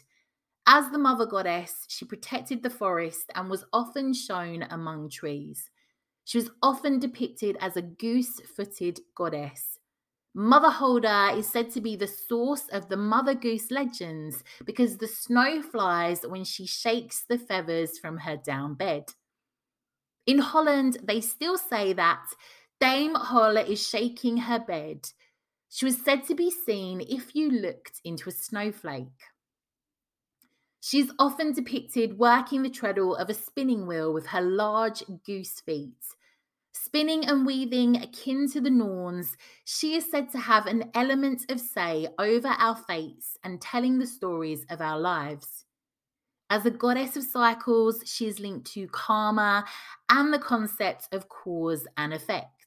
As 0.67 0.91
the 0.91 0.97
mother 0.97 1.25
goddess, 1.25 1.85
she 1.89 2.05
protected 2.05 2.63
the 2.63 2.69
forest 2.69 3.31
and 3.35 3.49
was 3.49 3.65
often 3.73 4.13
shown 4.13 4.63
among 4.69 5.09
trees. 5.09 5.69
She 6.23 6.37
was 6.37 6.51
often 6.61 6.99
depicted 6.99 7.57
as 7.59 7.75
a 7.75 7.81
goose 7.81 8.39
footed 8.55 8.99
goddess. 9.15 9.79
Mother 10.35 10.69
Holda 10.69 11.35
is 11.37 11.47
said 11.47 11.69
to 11.71 11.81
be 11.81 11.95
the 11.95 12.07
source 12.07 12.67
of 12.71 12.89
the 12.89 12.97
Mother 12.97 13.35
Goose 13.35 13.69
legends 13.69 14.43
because 14.65 14.97
the 14.97 15.07
snow 15.07 15.61
flies 15.61 16.25
when 16.25 16.43
she 16.43 16.65
shakes 16.65 17.23
the 17.27 17.37
feathers 17.37 17.99
from 17.99 18.17
her 18.19 18.37
down 18.37 18.73
bed. 18.73 19.03
In 20.25 20.39
Holland, 20.39 20.97
they 21.03 21.21
still 21.21 21.57
say 21.57 21.93
that 21.93 22.23
Dame 22.83 23.15
Holle 23.15 23.59
is 23.59 23.87
shaking 23.87 24.35
her 24.35 24.59
bed. 24.59 25.07
She 25.69 25.85
was 25.85 26.03
said 26.03 26.25
to 26.25 26.35
be 26.35 26.51
seen 26.51 26.99
if 26.99 27.33
you 27.33 27.49
looked 27.49 28.01
into 28.03 28.27
a 28.27 28.33
snowflake. 28.33 29.21
She 30.81 30.99
is 30.99 31.09
often 31.17 31.53
depicted 31.53 32.17
working 32.17 32.61
the 32.61 32.69
treadle 32.69 33.15
of 33.15 33.29
a 33.29 33.33
spinning 33.33 33.87
wheel 33.87 34.11
with 34.11 34.25
her 34.25 34.41
large 34.41 35.01
goose 35.25 35.61
feet. 35.61 36.03
Spinning 36.73 37.25
and 37.25 37.45
weaving 37.45 38.03
akin 38.03 38.51
to 38.51 38.59
the 38.59 38.69
Norns, 38.69 39.37
she 39.63 39.95
is 39.95 40.11
said 40.11 40.29
to 40.31 40.39
have 40.39 40.65
an 40.65 40.91
element 40.93 41.49
of 41.49 41.61
say 41.61 42.09
over 42.19 42.49
our 42.49 42.75
fates 42.75 43.37
and 43.45 43.61
telling 43.61 43.97
the 43.97 44.05
stories 44.05 44.65
of 44.69 44.81
our 44.81 44.99
lives. 44.99 45.63
As 46.49 46.65
a 46.65 46.69
goddess 46.69 47.15
of 47.15 47.23
cycles, 47.23 48.03
she 48.05 48.27
is 48.27 48.41
linked 48.41 48.69
to 48.73 48.87
karma 48.87 49.63
and 50.09 50.33
the 50.33 50.39
concept 50.39 51.07
of 51.13 51.29
cause 51.29 51.87
and 51.95 52.13
effect. 52.13 52.62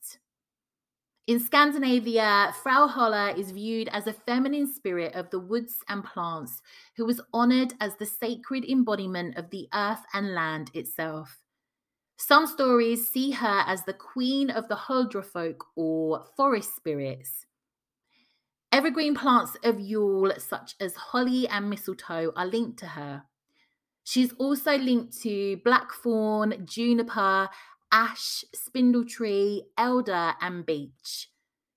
In 1.27 1.41
Scandinavia, 1.41 2.55
Frau 2.63 2.87
Holle 2.87 3.35
is 3.37 3.51
viewed 3.51 3.89
as 3.89 4.07
a 4.07 4.13
feminine 4.13 4.73
spirit 4.73 5.13
of 5.17 5.29
the 5.31 5.41
woods 5.41 5.79
and 5.89 6.05
plants 6.05 6.63
who 6.97 7.05
was 7.05 7.21
honored 7.35 7.75
as 7.81 7.97
the 7.97 8.07
sacred 8.07 8.65
embodiment 8.65 9.37
of 9.37 9.51
the 9.51 9.67
earth 9.75 10.05
and 10.15 10.35
land 10.35 10.71
itself. 10.73 11.41
Some 12.17 12.47
stories 12.47 13.09
see 13.09 13.33
her 13.33 13.65
as 13.67 13.85
the 13.85 13.93
queen 13.93 14.51
of 14.51 14.69
the 14.69 14.77
Huldra 14.77 15.25
folk 15.25 15.65
or 15.75 16.27
forest 16.37 16.77
spirits. 16.77 17.45
Evergreen 18.71 19.17
plants 19.17 19.57
of 19.65 19.81
Yule, 19.81 20.33
such 20.39 20.77
as 20.79 20.95
holly 20.95 21.49
and 21.49 21.69
mistletoe, 21.69 22.33
are 22.37 22.47
linked 22.47 22.79
to 22.79 22.87
her. 22.87 23.25
She's 24.05 24.33
also 24.35 24.79
linked 24.79 25.21
to 25.23 25.57
blackthorn, 25.65 26.65
juniper, 26.65 27.49
ash, 27.93 28.45
spindle 28.55 29.05
tree, 29.05 29.65
elder, 29.79 30.35
and 30.41 30.65
beech. 30.67 31.29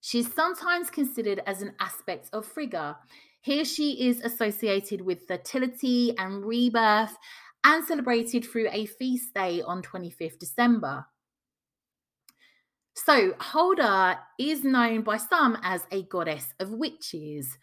She's 0.01 0.33
sometimes 0.33 0.89
considered 0.89 1.41
as 1.45 1.61
an 1.61 1.73
aspect 1.79 2.29
of 2.33 2.45
Frigga. 2.45 2.97
Here 3.41 3.65
she 3.65 4.07
is 4.07 4.21
associated 4.21 5.01
with 5.01 5.27
fertility 5.27 6.17
and 6.17 6.45
rebirth 6.45 7.15
and 7.63 7.85
celebrated 7.85 8.45
through 8.45 8.69
a 8.71 8.85
feast 8.85 9.33
day 9.33 9.61
on 9.61 9.81
25th 9.81 10.39
December. 10.39 11.05
So, 12.95 13.33
Holda 13.39 14.19
is 14.37 14.63
known 14.63 15.03
by 15.03 15.17
some 15.17 15.57
as 15.63 15.85
a 15.91 16.03
goddess 16.03 16.53
of 16.59 16.71
witches. 16.71 17.57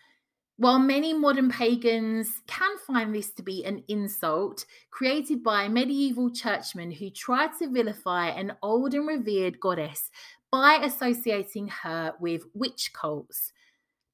While 0.58 0.78
many 0.78 1.12
modern 1.12 1.50
pagans 1.50 2.40
can 2.46 2.78
find 2.78 3.14
this 3.14 3.30
to 3.32 3.42
be 3.42 3.62
an 3.66 3.84
insult 3.88 4.64
created 4.90 5.42
by 5.42 5.68
medieval 5.68 6.30
churchmen 6.30 6.92
who 6.92 7.10
tried 7.10 7.50
to 7.58 7.68
vilify 7.68 8.28
an 8.28 8.54
old 8.62 8.94
and 8.94 9.06
revered 9.06 9.60
goddess 9.60 10.10
by 10.50 10.76
associating 10.82 11.68
her 11.68 12.14
with 12.18 12.44
witch 12.54 12.92
cults. 12.94 13.52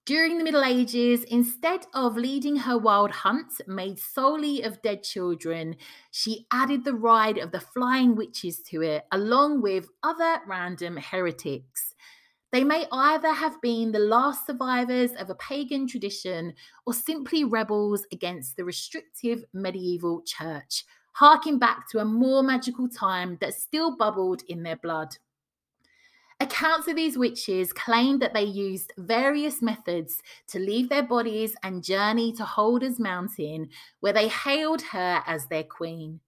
During 0.05 0.37
the 0.37 0.43
Middle 0.43 0.65
Ages, 0.65 1.23
instead 1.23 1.87
of 1.95 2.17
leading 2.17 2.57
her 2.57 2.77
wild 2.77 3.13
hunt 3.13 3.61
made 3.69 4.01
solely 4.01 4.63
of 4.63 4.83
dead 4.83 5.05
children, 5.05 5.77
she 6.11 6.49
added 6.53 6.83
the 6.83 6.95
ride 6.95 7.39
of 7.39 7.53
the 7.53 7.61
flying 7.61 8.17
witches 8.17 8.59
to 8.71 8.83
it, 8.83 9.05
along 9.13 9.63
with 9.63 9.91
other 10.03 10.41
random 10.49 10.97
heretics. 10.97 11.92
They 12.53 12.65
may 12.65 12.87
either 12.93 13.33
have 13.33 13.61
been 13.63 13.93
the 13.93 13.99
last 13.99 14.47
survivors 14.47 15.13
of 15.13 15.31
a 15.31 15.35
pagan 15.37 15.89
tradition 15.89 16.53
or 16.85 16.93
simply 16.93 17.45
rebels 17.45 18.07
against 18.13 18.57
the 18.57 18.65
restrictive 18.65 19.43
medieval 19.55 20.23
church, 20.27 20.85
harking 21.15 21.59
back 21.59 21.89
to 21.91 22.01
a 22.01 22.05
more 22.05 22.43
magical 22.43 22.91
time 22.91 23.39
that 23.41 23.55
still 23.55 23.97
bubbled 23.97 24.43
in 24.49 24.63
their 24.63 24.77
blood. 24.77 25.17
Accounts 26.41 26.89
of 26.89 26.97
these 26.97 27.17
witches 27.17 27.73
claim 27.73 28.19
that 28.19 28.35
they 28.35 28.43
used 28.43 28.93
various 28.99 29.63
methods 29.63 30.21
to 30.49 30.59
leave 30.59 30.91
their 30.91 31.05
bodies 31.05 31.57
and 31.63 31.83
journey 31.83 32.33
to 32.33 32.45
Holda's 32.45 32.99
Mountain, 32.99 33.71
where 34.01 34.13
they 34.13 34.29
hailed 34.29 34.83
her 34.83 35.23
as 35.27 35.47
their 35.47 35.65
queen. 35.65 36.21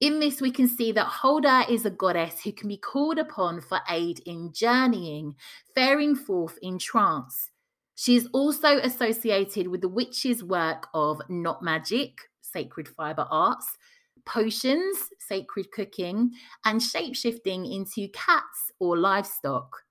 In 0.00 0.20
this, 0.20 0.42
we 0.42 0.50
can 0.50 0.68
see 0.68 0.92
that 0.92 1.06
Holda 1.06 1.64
is 1.70 1.86
a 1.86 1.90
goddess 1.90 2.42
who 2.42 2.52
can 2.52 2.68
be 2.68 2.76
called 2.76 3.18
upon 3.18 3.62
for 3.62 3.80
aid 3.88 4.20
in 4.26 4.52
journeying, 4.52 5.36
faring 5.74 6.14
forth 6.14 6.58
in 6.60 6.78
trance. 6.78 7.50
She 7.94 8.14
is 8.14 8.28
also 8.34 8.76
associated 8.76 9.68
with 9.68 9.80
the 9.80 9.88
witches' 9.88 10.44
work 10.44 10.88
of 10.92 11.22
knot 11.30 11.62
magic, 11.62 12.18
sacred 12.42 12.88
fiber 12.88 13.26
arts, 13.30 13.78
potions, 14.26 14.98
sacred 15.18 15.72
cooking, 15.72 16.32
and 16.66 16.80
shapeshifting 16.80 17.74
into 17.74 18.08
cats 18.08 18.72
or 18.78 18.98
livestock. 18.98 19.84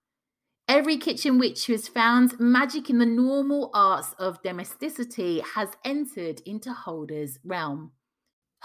Every 0.68 0.98
kitchen 0.98 1.40
witch 1.40 1.66
who 1.66 1.74
has 1.74 1.88
found 1.88 2.40
magic 2.40 2.92
in 2.92 3.00
the 3.00 3.06
normal 3.08 3.72
arts 3.74 4.14
of 4.20 4.42
domesticity 4.44 5.42
has 5.56 5.70
entered 5.84 6.42
into 6.46 6.74
Holda's 6.74 7.40
realm. 7.44 7.92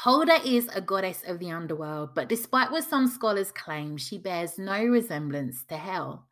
Holda 0.05 0.41
is 0.49 0.67
a 0.69 0.81
goddess 0.81 1.23
of 1.27 1.41
the 1.41 1.51
underworld, 1.51 2.15
but 2.15 2.27
despite 2.27 2.71
what 2.71 2.85
some 2.85 3.07
scholars 3.07 3.53
claim, 3.53 3.99
she 3.99 4.17
bears 4.17 4.57
no 4.57 4.83
resemblance 4.83 5.63
to 5.67 5.77
hell. 5.77 6.27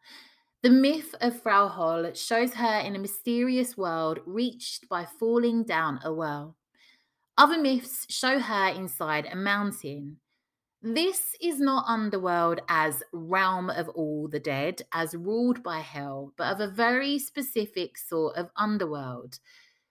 The 0.62 0.70
myth 0.70 1.14
of 1.20 1.42
Frau 1.42 1.68
Holl 1.68 2.14
shows 2.14 2.54
her 2.54 2.78
in 2.78 2.96
a 2.96 2.98
mysterious 2.98 3.76
world 3.76 4.20
reached 4.24 4.88
by 4.88 5.04
falling 5.04 5.64
down 5.64 6.00
a 6.02 6.10
well. 6.10 6.56
Other 7.36 7.58
myths 7.60 8.06
show 8.08 8.38
her 8.38 8.68
inside 8.68 9.28
a 9.30 9.36
mountain. 9.36 10.16
This 10.80 11.36
is 11.38 11.60
not 11.60 11.84
underworld 11.86 12.60
as 12.70 13.02
realm 13.12 13.68
of 13.68 13.90
all 13.90 14.28
the 14.28 14.40
dead, 14.40 14.80
as 14.94 15.14
ruled 15.14 15.62
by 15.62 15.80
hell, 15.80 16.32
but 16.38 16.54
of 16.54 16.60
a 16.60 16.72
very 16.72 17.18
specific 17.18 17.98
sort 17.98 18.34
of 18.34 18.48
underworld. 18.56 19.40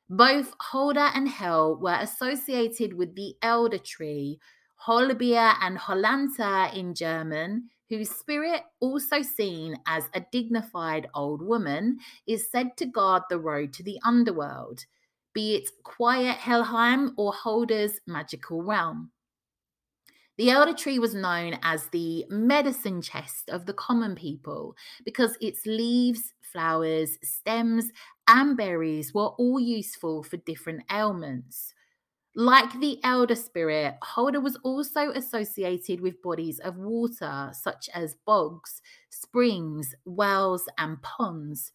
Both 0.10 0.54
Holda 0.60 1.12
and 1.14 1.28
Hell 1.28 1.76
were 1.76 1.98
associated 2.00 2.94
with 2.94 3.16
the 3.16 3.36
elder 3.42 3.78
tree, 3.78 4.40
Hollbier 4.86 5.56
and 5.62 5.78
Hollanta 5.78 6.74
in 6.74 6.94
German, 6.94 7.70
whose 7.90 8.10
spirit, 8.10 8.64
also 8.80 9.22
seen 9.22 9.78
as 9.86 10.10
a 10.14 10.26
dignified 10.32 11.08
old 11.14 11.42
woman, 11.42 12.00
is 12.26 12.50
said 12.50 12.78
to 12.78 12.86
guard 12.86 13.24
the 13.30 13.40
road 13.40 13.74
to 13.74 13.84
the 13.84 14.00
underworld 14.04 14.86
be 15.38 15.54
it 15.54 15.70
quiet 15.84 16.36
Helheim 16.36 17.14
or 17.16 17.32
Holda's 17.32 18.02
magical 18.08 18.64
realm. 18.64 19.12
The 20.38 20.50
elder 20.50 20.74
tree 20.74 20.98
was 20.98 21.14
known 21.14 21.60
as 21.62 21.90
the 21.90 22.26
medicine 22.28 23.04
chest 23.04 23.48
of 23.50 23.68
the 23.68 23.74
common 23.74 24.16
people 24.16 24.76
because 25.06 25.38
its 25.40 25.68
leaves, 25.68 26.34
flowers, 26.58 27.20
stems, 27.24 27.92
and 28.28 28.58
berries 28.58 29.14
were 29.14 29.30
all 29.38 29.60
useful 29.60 30.24
for 30.24 30.38
different 30.38 30.82
ailments. 30.92 31.76
Like 32.36 32.80
the 32.80 33.00
elder 33.04 33.36
spirit, 33.36 33.96
Holda 34.02 34.40
was 34.42 34.58
also 34.64 35.12
associated 35.12 36.02
with 36.02 36.22
bodies 36.24 36.60
of 36.60 36.78
water 36.78 37.52
such 37.54 37.90
as 37.94 38.16
bogs, 38.26 38.82
springs, 39.12 39.94
wells, 40.06 40.68
and 40.80 41.00
ponds. 41.04 41.72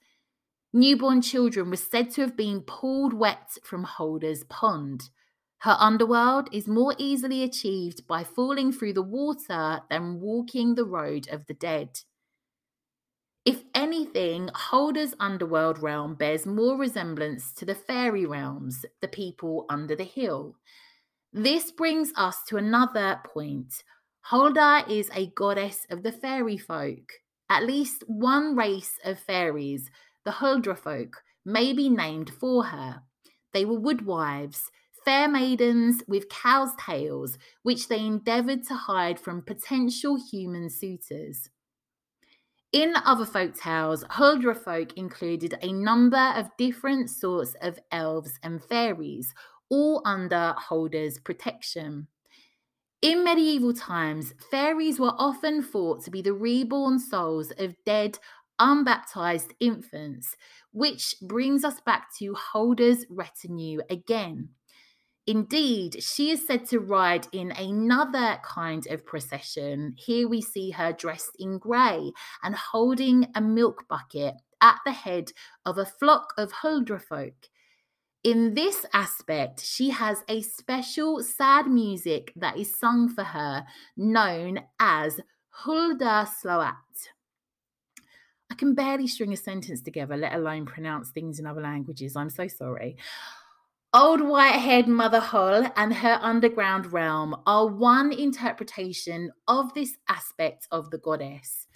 Newborn 0.73 1.23
children 1.23 1.71
were 1.71 1.77
said 1.77 2.11
to 2.13 2.23
have 2.23 2.37
been 2.37 2.63
pulled 2.63 3.13
wet 3.13 3.51
from 3.63 3.85
Holda's 3.85 4.43
pond. 4.49 5.11
Her 5.59 5.77
underworld 5.79 6.49
is 6.53 6.67
more 6.67 6.97
easily 6.99 7.45
achieved 7.45 8.05
by 8.09 8.25
falling 8.25 8.73
through 8.73 8.95
the 8.95 9.03
water 9.03 9.83
than 9.89 10.21
walking 10.21 10.75
the 10.75 10.85
road 10.85 11.29
of 11.31 11.47
the 11.47 11.55
dead. 11.55 12.01
If 13.45 13.65
anything, 13.75 14.51
Holda's 14.55 15.15
underworld 15.19 15.83
realm 15.83 16.15
bears 16.15 16.47
more 16.47 16.77
resemblance 16.77 17.53
to 17.55 17.65
the 17.65 17.75
fairy 17.75 18.25
realms, 18.25 18.85
the 19.01 19.09
people 19.09 19.67
under 19.69 19.97
the 19.97 20.05
hill. 20.05 20.57
This 21.33 21.71
brings 21.71 22.13
us 22.17 22.45
to 22.49 22.57
another 22.57 23.21
point. 23.25 23.83
Holda 24.21 24.85
is 24.89 25.11
a 25.15 25.27
goddess 25.27 25.87
of 25.91 26.03
the 26.03 26.13
fairy 26.13 26.57
folk. 26.57 27.13
At 27.51 27.67
least 27.67 28.05
one 28.07 28.55
race 28.57 28.99
of 29.05 29.19
fairies 29.19 29.91
the 30.25 30.33
Huldra 30.33 30.77
folk, 30.77 31.23
may 31.45 31.73
be 31.73 31.89
named 31.89 32.31
for 32.31 32.65
her. 32.67 33.03
They 33.53 33.65
were 33.65 33.79
woodwives, 33.79 34.71
fair 35.05 35.29
maidens 35.29 36.03
with 36.07 36.29
cow's 36.29 36.71
tails, 36.77 37.39
which 37.63 37.89
they 37.89 38.07
endeavoured 38.07 38.65
to 38.69 38.75
hide 38.75 39.19
from 39.19 39.43
potential 39.43 40.17
human 40.31 40.71
suitors. 40.71 41.51
In 42.73 42.95
other 43.05 43.27
folk 43.27 43.55
tales, 43.55 44.03
Huldra 44.05 44.57
folk 44.57 44.97
included 44.97 45.55
a 45.61 45.73
number 45.73 46.33
of 46.35 46.49
different 46.57 47.11
sorts 47.11 47.55
of 47.61 47.79
elves 47.91 48.39
and 48.43 48.65
fairies, 48.65 49.35
all 49.69 50.01
under 50.07 50.55
Holda's 50.57 51.19
protection. 51.19 52.09
In 53.03 53.25
medieval 53.25 53.75
times, 53.75 54.33
fairies 54.51 54.99
were 54.99 55.13
often 55.19 55.63
thought 55.63 56.03
to 56.05 56.11
be 56.11 56.23
the 56.23 56.33
reborn 56.33 56.99
souls 56.99 57.53
of 57.59 57.75
dead 57.85 58.19
unbaptized 58.59 59.53
infants, 59.61 60.37
which 60.73 61.17
brings 61.21 61.65
us 61.65 61.81
back 61.81 62.15
to 62.19 62.33
Holda's 62.33 63.05
retinue 63.11 63.81
again. 63.91 64.51
Indeed, 65.27 66.03
she 66.03 66.31
is 66.31 66.45
said 66.47 66.67
to 66.67 66.81
ride 66.81 67.29
in 67.33 67.53
another 67.53 68.39
kind 68.45 68.87
of 68.89 69.07
procession. 69.07 69.95
Here 69.97 70.29
we 70.29 70.41
see 70.41 70.71
her 70.73 70.93
dressed 70.93 71.37
in 71.39 71.59
grey 71.59 72.13
and 72.43 72.55
holding 72.57 73.29
a 73.37 73.41
milk 73.41 73.87
bucket 73.89 74.35
at 74.61 74.79
the 74.85 74.93
head 74.93 75.31
of 75.65 75.79
a 75.79 75.87
flock 75.87 76.33
of 76.37 76.53
Huldra 76.53 77.01
folk. 77.01 77.35
In 78.25 78.55
this 78.55 78.85
aspect, 78.93 79.65
she 79.65 79.91
has 79.91 80.23
a 80.29 80.43
special 80.43 81.23
sad 81.23 81.67
music 81.67 82.33
that 82.37 82.57
is 82.57 82.77
sung 82.77 83.09
for 83.09 83.25
her, 83.25 83.65
known 83.97 84.61
as 84.81 85.21
Hulda 85.51 86.29
Sloat. 86.41 86.75
I 88.51 88.55
can 88.55 88.75
barely 88.75 89.07
string 89.07 89.33
a 89.33 89.37
sentence 89.37 89.83
together, 89.83 90.17
let 90.17 90.35
alone 90.35 90.67
pronounce 90.67 91.11
things 91.11 91.39
in 91.39 91.47
other 91.47 91.63
languages. 91.63 92.17
I'm 92.17 92.31
so 92.31 92.49
sorry. 92.49 92.97
Old 93.95 94.23
white 94.23 94.59
haired 94.59 94.89
Mother 94.89 95.21
Holl 95.21 95.67
and 95.77 95.93
her 95.93 96.19
underground 96.23 96.95
realm 96.95 97.37
are 97.45 97.67
one 97.67 98.11
interpretation 98.11 99.31
of 99.47 99.75
this 99.75 99.99
aspect 100.09 100.67
of 100.73 100.89
the 100.89 100.97
goddess. 100.97 101.67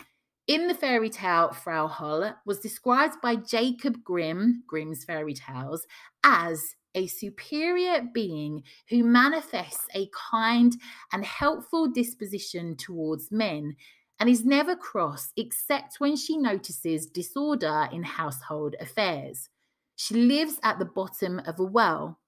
In 0.46 0.66
the 0.66 0.72
fairy 0.72 1.10
tale, 1.10 1.52
Frau 1.52 1.86
Holl 1.86 2.32
was 2.46 2.60
described 2.60 3.16
by 3.20 3.36
Jacob 3.36 4.02
Grimm, 4.02 4.62
Grimm's 4.66 5.04
fairy 5.04 5.34
tales, 5.34 5.86
as 6.24 6.76
a 6.94 7.06
superior 7.06 8.08
being 8.14 8.62
who 8.88 9.04
manifests 9.04 9.86
a 9.94 10.08
kind 10.30 10.74
and 11.12 11.22
helpful 11.22 11.86
disposition 11.86 12.76
towards 12.76 13.30
men 13.30 13.76
and 14.18 14.30
is 14.30 14.42
never 14.42 14.74
cross 14.74 15.34
except 15.36 16.00
when 16.00 16.16
she 16.16 16.38
notices 16.38 17.04
disorder 17.04 17.90
in 17.92 18.02
household 18.02 18.74
affairs. 18.80 19.50
She 19.96 20.14
lives 20.14 20.60
at 20.62 20.78
the 20.78 20.84
bottom 20.84 21.40
of 21.46 21.58
a 21.58 21.64
well. 21.64 22.20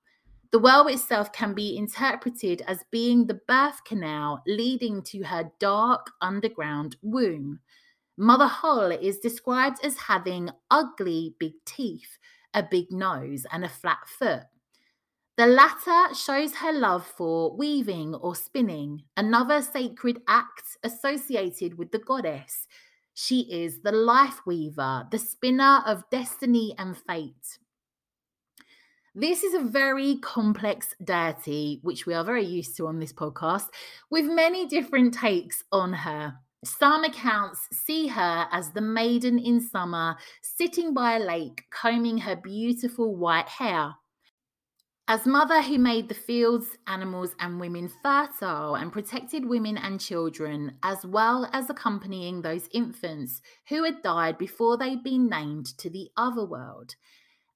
The 0.51 0.59
well 0.59 0.89
itself 0.89 1.31
can 1.33 1.53
be 1.53 1.77
interpreted 1.77 2.63
as 2.67 2.83
being 2.91 3.27
the 3.27 3.41
birth 3.47 3.85
canal 3.85 4.43
leading 4.47 5.03
to 5.05 5.23
her 5.25 5.53
dark 5.61 6.11
underground 6.23 6.97
womb. 7.03 7.61
Mother 8.17 8.47
Holl 8.49 8.91
is 8.91 9.19
described 9.19 9.85
as 9.85 9.99
having 9.99 10.51
ugly 10.71 11.37
big 11.39 11.53
teeth, 11.67 12.19
a 12.55 12.63
big 12.63 12.91
nose, 12.91 13.47
and 13.53 13.65
a 13.65 13.69
flat 13.69 14.09
foot. 14.09 14.45
The 15.37 15.47
latter 15.47 16.15
shows 16.15 16.55
her 16.57 16.73
love 16.73 17.07
for 17.07 17.55
weaving 17.55 18.15
or 18.17 18.35
spinning, 18.35 19.05
another 19.17 19.63
sacred 19.63 20.21
act 20.27 20.79
associated 20.83 21.79
with 21.79 21.93
the 21.93 22.01
goddess. 22.01 22.67
She 23.21 23.41
is 23.51 23.81
the 23.81 23.91
life 23.91 24.47
weaver, 24.47 25.09
the 25.11 25.19
spinner 25.19 25.83
of 25.85 26.09
destiny 26.09 26.77
and 26.79 26.97
fate. 26.97 27.59
This 29.13 29.43
is 29.43 29.55
a 29.55 29.69
very 29.69 30.19
complex 30.19 30.95
deity, 31.03 31.81
which 31.83 32.07
we 32.07 32.15
are 32.15 32.23
very 32.23 32.45
used 32.45 32.77
to 32.77 32.87
on 32.87 33.01
this 33.01 33.13
podcast, 33.13 33.71
with 34.09 34.27
many 34.27 34.69
different 34.69 35.15
takes 35.15 35.65
on 35.73 35.95
her. 35.95 36.37
Some 36.65 37.03
accounts 37.03 37.67
see 37.73 38.07
her 38.07 38.47
as 38.53 38.71
the 38.71 38.83
maiden 38.83 39.41
in 39.41 39.61
summer, 39.63 40.17
sitting 40.41 40.95
by 40.95 41.17
a 41.17 41.19
lake, 41.19 41.65
combing 41.71 42.19
her 42.19 42.37
beautiful 42.37 43.17
white 43.17 43.49
hair. 43.49 43.97
As 45.11 45.25
mother 45.25 45.63
who 45.63 45.79
made 45.79 46.11
the 46.11 46.15
fields, 46.15 46.77
animals, 46.87 47.35
and 47.41 47.59
women 47.59 47.91
fertile 48.03 48.75
and 48.75 48.93
protected 48.93 49.47
women 49.47 49.79
and 49.79 49.99
children, 49.99 50.75
as 50.83 51.07
well 51.07 51.49
as 51.55 51.71
accompanying 51.71 52.43
those 52.43 52.69
infants 52.75 53.41
who 53.71 53.85
had 53.85 54.03
died 54.03 54.37
before 54.37 54.77
they'd 54.77 55.03
been 55.03 55.27
named 55.31 55.65
to 55.79 55.89
the 55.89 56.11
other 56.19 56.45
world. 56.45 56.95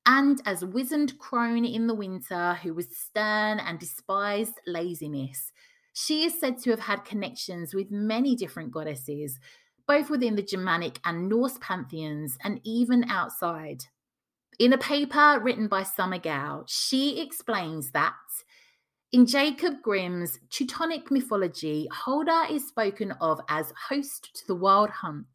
And 0.06 0.40
as 0.46 0.64
wizened 0.64 1.18
crone 1.18 1.66
in 1.66 1.88
the 1.88 1.94
winter 1.94 2.54
who 2.62 2.72
was 2.72 2.96
stern 2.96 3.58
and 3.58 3.78
despised 3.78 4.58
laziness, 4.66 5.52
she 5.92 6.24
is 6.24 6.40
said 6.40 6.56
to 6.62 6.70
have 6.70 6.80
had 6.80 7.04
connections 7.04 7.74
with 7.74 7.90
many 7.90 8.34
different 8.34 8.72
goddesses, 8.72 9.38
both 9.86 10.08
within 10.08 10.36
the 10.36 10.42
Germanic 10.42 11.00
and 11.04 11.28
Norse 11.28 11.58
pantheons 11.60 12.38
and 12.42 12.62
even 12.64 13.04
outside. 13.10 13.84
In 14.58 14.72
a 14.72 14.78
paper 14.78 15.40
written 15.42 15.66
by 15.66 15.82
Summer 15.82 16.18
Gao, 16.18 16.64
she 16.66 17.20
explains 17.20 17.90
that 17.92 18.14
in 19.12 19.26
Jacob 19.26 19.82
Grimm's 19.82 20.38
Teutonic 20.48 21.10
mythology, 21.10 21.86
Hulda 21.92 22.46
is 22.50 22.66
spoken 22.66 23.12
of 23.20 23.42
as 23.48 23.72
host 23.88 24.30
to 24.34 24.46
the 24.46 24.54
wild 24.54 24.88
hunt. 24.88 25.26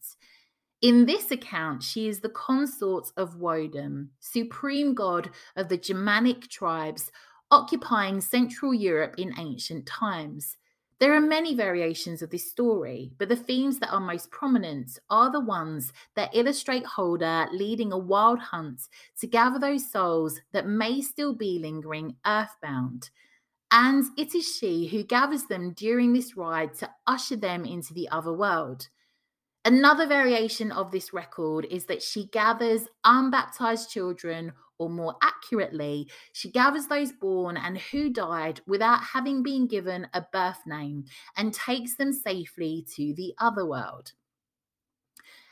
In 0.82 1.06
this 1.06 1.30
account, 1.30 1.84
she 1.84 2.08
is 2.08 2.20
the 2.20 2.30
consort 2.30 3.12
of 3.18 3.36
Woden, 3.36 4.10
supreme 4.20 4.96
god 4.96 5.30
of 5.56 5.70
the 5.70 5.78
Germanic 5.78 6.48
tribes 6.50 7.12
occupying 7.52 8.20
Central 8.20 8.74
Europe 8.74 9.16
in 9.20 9.34
ancient 9.38 9.86
times. 9.86 10.58
There 11.00 11.14
are 11.14 11.22
many 11.22 11.54
variations 11.54 12.24
of 12.24 12.32
this 12.32 12.50
story, 12.50 13.12
but 13.20 13.30
the 13.30 13.36
themes 13.36 13.78
that 13.80 13.94
are 13.94 14.00
most 14.00 14.32
prominent 14.32 14.98
are 15.12 15.32
the 15.32 15.40
ones 15.40 15.94
that 16.16 16.36
illustrate 16.36 16.86
Holda 16.86 17.50
leading 17.52 17.92
a 17.92 17.98
wild 17.98 18.40
hunt 18.40 18.82
to 19.20 19.28
gather 19.28 19.60
those 19.60 19.92
souls 19.92 20.42
that 20.54 20.66
may 20.66 21.02
still 21.02 21.36
be 21.36 21.60
lingering 21.60 22.16
earthbound. 22.26 23.12
And 23.70 24.06
it 24.18 24.34
is 24.34 24.58
she 24.58 24.88
who 24.88 25.04
gathers 25.04 25.44
them 25.44 25.74
during 25.74 26.14
this 26.14 26.36
ride 26.36 26.74
to 26.76 26.90
usher 27.06 27.36
them 27.36 27.64
into 27.64 27.94
the 27.94 28.10
other 28.10 28.34
world. 28.34 28.88
Another 29.66 30.08
variation 30.08 30.72
of 30.72 30.92
this 30.92 31.14
record 31.14 31.68
is 31.70 31.86
that 31.86 32.02
she 32.02 32.26
gathers 32.28 32.88
unbaptized 33.04 33.92
children 33.92 34.54
or 34.78 34.90
more 34.90 35.16
accurately, 35.22 36.10
she 36.34 36.52
gathers 36.52 36.88
those 36.88 37.12
born 37.12 37.58
and 37.58 37.78
who 37.78 38.10
died 38.10 38.62
without 38.68 39.04
having 39.14 39.44
been 39.44 39.68
given 39.68 40.08
a 40.14 40.26
birth 40.32 40.62
name 40.66 41.06
and 41.36 41.54
takes 41.54 41.96
them 41.96 42.14
safely 42.14 42.86
to 42.96 43.14
the 43.14 43.34
other 43.40 43.66
world. 43.66 44.14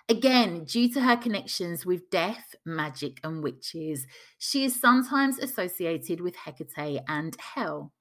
Again, 0.08 0.66
due 0.66 0.88
to 0.94 1.02
her 1.02 1.18
connections 1.18 1.84
with 1.86 2.12
death, 2.12 2.54
magic, 2.64 3.20
and 3.24 3.42
witches, 3.44 4.06
she 4.38 4.64
is 4.64 4.80
sometimes 4.80 5.40
associated 5.40 6.22
with 6.22 6.36
Hecate 6.36 7.02
and 7.08 7.36
hell. 7.40 7.92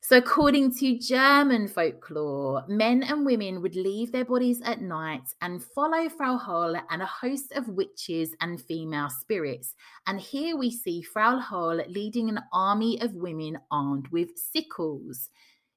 So, 0.00 0.18
according 0.18 0.72
to 0.76 0.98
German 0.98 1.66
folklore, 1.66 2.64
men 2.68 3.02
and 3.02 3.26
women 3.26 3.60
would 3.60 3.74
leave 3.74 4.12
their 4.12 4.24
bodies 4.24 4.62
at 4.64 4.80
night 4.80 5.34
and 5.40 5.60
follow 5.60 6.08
Frau 6.08 6.36
Holl 6.36 6.76
and 6.90 7.02
a 7.02 7.06
host 7.06 7.50
of 7.52 7.68
witches 7.68 8.32
and 8.40 8.62
female 8.62 9.10
spirits. 9.10 9.74
And 10.06 10.20
here 10.20 10.56
we 10.56 10.70
see 10.70 11.02
Frau 11.02 11.40
Holl 11.40 11.82
leading 11.88 12.28
an 12.28 12.40
army 12.52 13.00
of 13.00 13.16
women 13.16 13.58
armed 13.72 14.06
with 14.12 14.38
sickles. 14.38 15.28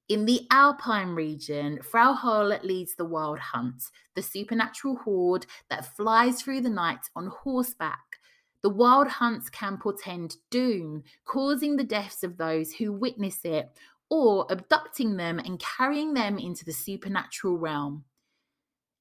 In 0.10 0.26
the 0.26 0.42
Alpine 0.52 1.10
region, 1.10 1.80
Frau 1.82 2.14
Holl 2.14 2.56
leads 2.64 2.96
the 2.96 3.06
wild 3.06 3.40
hunt, 3.40 3.84
the 4.16 4.22
supernatural 4.22 4.98
horde 4.98 5.48
that 5.72 5.96
flies 5.96 6.42
through 6.42 6.62
the 6.62 6.70
night 6.70 7.10
on 7.16 7.28
horseback. 7.28 8.20
The 8.62 8.70
wild 8.70 9.08
hunts 9.08 9.50
can 9.50 9.78
portend 9.78 10.36
doom, 10.52 11.04
causing 11.26 11.78
the 11.78 11.84
deaths 11.84 12.24
of 12.24 12.38
those 12.38 12.74
who 12.74 12.92
witness 12.92 13.40
it 13.44 13.70
or 14.10 14.46
abducting 14.50 15.18
them 15.18 15.40
and 15.40 15.60
carrying 15.60 16.14
them 16.14 16.38
into 16.38 16.66
the 16.66 16.74
supernatural 16.74 17.58
realm. 17.58 18.06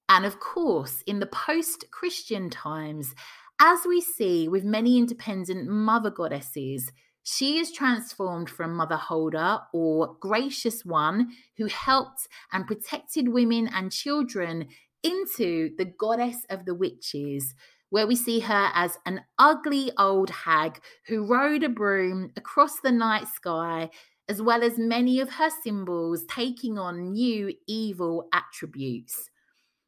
And 0.09 0.25
of 0.25 0.41
course, 0.41 1.03
in 1.07 1.19
the 1.21 1.27
post 1.27 1.85
Christian 1.91 2.51
times, 2.51 3.15
as 3.61 3.81
we 3.87 4.01
see 4.01 4.49
with 4.49 4.65
many 4.65 4.99
independent 4.99 5.69
mother 5.69 6.11
goddesses, 6.11 6.93
she 7.23 7.59
is 7.59 7.73
transformed 7.73 8.49
from 8.49 8.75
Mother 8.75 8.97
Holda 8.97 9.65
or 9.75 10.17
Gracious 10.19 10.85
One, 10.85 11.33
who 11.59 11.67
helped 11.67 12.27
and 12.53 12.67
protected 12.67 13.29
women 13.29 13.69
and 13.69 13.93
children, 13.93 14.69
into 15.03 15.71
the 15.77 15.85
goddess 15.85 16.45
of 16.51 16.65
the 16.65 16.75
witches, 16.75 17.55
where 17.91 18.07
we 18.07 18.17
see 18.17 18.41
her 18.41 18.71
as 18.75 18.99
an 19.07 19.21
ugly 19.39 19.93
old 19.99 20.31
hag 20.31 20.81
who 21.07 21.27
rode 21.27 21.63
a 21.63 21.69
broom 21.69 22.31
across 22.37 22.81
the 22.81 22.93
night 22.93 23.29
sky 23.29 23.91
as 24.29 24.43
well 24.43 24.63
as 24.63 24.79
many 24.79 25.21
of 25.21 25.31
her 25.31 25.51
symbols 25.63 26.25
taking 26.29 26.79
on 26.79 27.13
new 27.13 27.53
evil 27.67 28.29
attributes. 28.33 29.31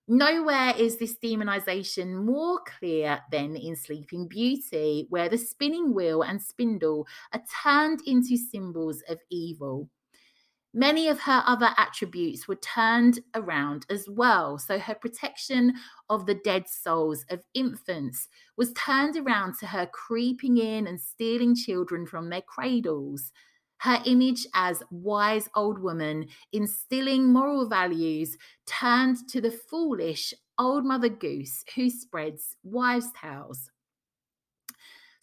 Nowhere 0.09 0.75
is 0.77 0.97
this 0.97 1.17
demonization 1.23 2.25
more 2.25 2.61
clear 2.67 3.21
than 3.31 3.55
in 3.55 3.77
Sleeping 3.77 4.27
Beauty, 4.27 5.07
where 5.09 5.29
the 5.29 5.39
spinning 5.39 5.95
wheel 5.95 6.23
and 6.23 6.43
spindle 6.43 7.07
are 7.33 7.43
turned 7.63 8.01
into 8.07 8.37
symbols 8.37 9.03
of 9.09 9.21
evil. 9.31 9.89
Many 10.73 11.09
of 11.09 11.21
her 11.21 11.43
other 11.47 11.71
attributes 11.77 12.47
were 12.47 12.57
turned 12.57 13.21
around 13.35 13.87
as 13.91 14.09
well. 14.09 14.57
So 14.57 14.79
her 14.79 14.95
protection 14.95 15.75
of 16.09 16.27
the 16.27 16.35
dead 16.35 16.69
souls 16.69 17.25
of 17.29 17.43
infants 17.55 18.29
was 18.57 18.73
turned 18.73 19.17
around 19.17 19.59
to 19.59 19.67
her 19.67 19.87
creeping 19.87 20.59
in 20.59 20.87
and 20.87 21.01
stealing 21.01 21.57
children 21.57 22.07
from 22.07 22.31
their 22.31 22.43
cradles 22.43 23.33
her 23.81 24.01
image 24.05 24.47
as 24.55 24.83
wise 24.91 25.49
old 25.55 25.79
woman 25.79 26.29
instilling 26.53 27.33
moral 27.33 27.69
values 27.69 28.37
turned 28.67 29.17
to 29.29 29.41
the 29.41 29.51
foolish 29.51 30.35
old 30.59 30.85
mother 30.85 31.09
goose 31.09 31.65
who 31.75 31.89
spreads 31.89 32.57
wives' 32.63 33.11
tales. 33.21 33.71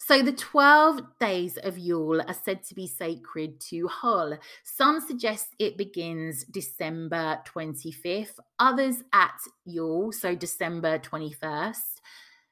So 0.00 0.22
the 0.22 0.32
12 0.32 1.02
days 1.20 1.58
of 1.58 1.76
Yule 1.76 2.22
are 2.22 2.34
said 2.34 2.62
to 2.64 2.74
be 2.74 2.86
sacred 2.86 3.60
to 3.68 3.88
Hull. 3.88 4.38
Some 4.64 5.00
suggest 5.00 5.48
it 5.58 5.76
begins 5.76 6.44
December 6.44 7.40
25th, 7.46 8.38
others 8.58 9.02
at 9.12 9.38
Yule, 9.66 10.10
so 10.12 10.34
December 10.34 10.98
21st. 10.98 12.00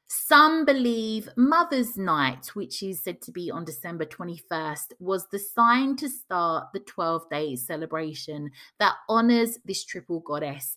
Some 0.08 0.64
believe 0.64 1.28
Mother's 1.36 1.96
Night, 1.96 2.48
which 2.54 2.80
is 2.80 3.02
said 3.02 3.20
to 3.22 3.32
be 3.32 3.50
on 3.50 3.64
December 3.64 4.04
21st, 4.04 4.92
was 5.00 5.26
the 5.28 5.38
sign 5.38 5.96
to 5.96 6.08
start 6.08 6.68
the 6.72 6.78
12 6.80 7.28
day 7.28 7.56
celebration 7.56 8.52
that 8.78 8.94
honors 9.08 9.58
this 9.64 9.84
triple 9.84 10.20
goddess 10.20 10.76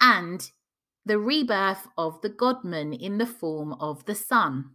and 0.00 0.50
the 1.06 1.18
rebirth 1.20 1.86
of 1.96 2.20
the 2.22 2.28
godman 2.28 2.92
in 2.92 3.18
the 3.18 3.26
form 3.26 3.74
of 3.74 4.04
the 4.06 4.14
sun. 4.14 4.70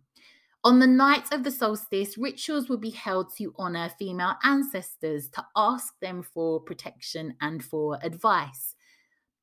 On 0.63 0.79
the 0.79 0.87
night 0.87 1.33
of 1.33 1.43
the 1.43 1.51
solstice, 1.51 2.17
rituals 2.17 2.69
would 2.69 2.81
be 2.81 2.89
held 2.89 3.35
to 3.37 3.53
honor 3.57 3.89
female 3.97 4.35
ancestors 4.43 5.29
to 5.29 5.45
ask 5.55 5.93
them 6.01 6.21
for 6.21 6.59
protection 6.61 7.35
and 7.41 7.63
for 7.63 7.97
advice. 8.01 8.75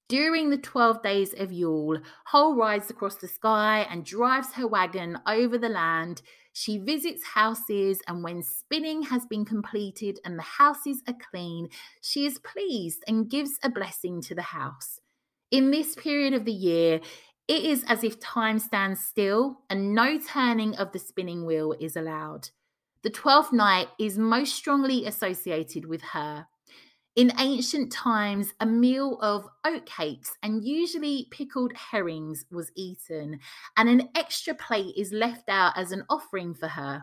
During 0.09 0.51
the 0.51 0.59
12 0.59 1.03
days 1.03 1.35
of 1.37 1.51
Yule, 1.51 1.99
Hull 2.27 2.55
rides 2.55 2.91
across 2.91 3.17
the 3.17 3.27
sky 3.27 3.85
and 3.91 4.05
drives 4.05 4.53
her 4.53 4.67
wagon 4.67 5.19
over 5.27 5.59
the 5.59 5.69
land. 5.69 6.23
She 6.53 6.79
visits 6.79 7.25
houses, 7.35 8.01
and 8.07 8.23
when 8.23 8.45
spinning 8.45 9.03
has 9.03 9.27
been 9.27 9.45
completed 9.45 10.21
and 10.25 10.39
the 10.39 10.45
houses 10.45 11.03
are 11.09 11.17
clean, 11.31 11.71
she 12.01 12.25
is 12.25 12.39
pleased 12.39 13.03
and 13.09 13.29
gives 13.29 13.59
a 13.65 13.69
blessing 13.69 14.23
to 14.23 14.35
the 14.37 14.43
house. 14.43 15.01
In 15.51 15.73
this 15.73 15.97
period 15.97 16.35
of 16.35 16.45
the 16.45 16.53
year, 16.53 17.01
it 17.49 17.65
is 17.65 17.85
as 17.89 18.05
if 18.05 18.21
time 18.21 18.61
stands 18.61 19.05
still 19.05 19.63
and 19.69 19.93
no 19.93 20.21
turning 20.21 20.77
of 20.77 20.93
the 20.93 21.01
spinning 21.01 21.45
wheel 21.45 21.75
is 21.81 21.97
allowed. 21.97 22.51
The 23.03 23.11
12th 23.11 23.53
night 23.53 23.89
is 23.99 24.19
most 24.19 24.55
strongly 24.55 25.05
associated 25.05 25.85
with 25.85 26.03
her. 26.13 26.47
In 27.17 27.33
ancient 27.39 27.91
times, 27.91 28.53
a 28.61 28.67
meal 28.67 29.19
of 29.23 29.49
oatcakes 29.65 30.33
and 30.43 30.63
usually 30.63 31.29
pickled 31.31 31.73
herrings 31.73 32.45
was 32.51 32.71
eaten, 32.75 33.41
and 33.79 33.89
an 33.89 34.11
extra 34.15 34.55
plate 34.55 34.95
is 34.99 35.13
left 35.13 35.49
out 35.49 35.73
as 35.79 35.93
an 35.93 36.05
offering 36.11 36.53
for 36.53 36.69
her. 36.69 37.03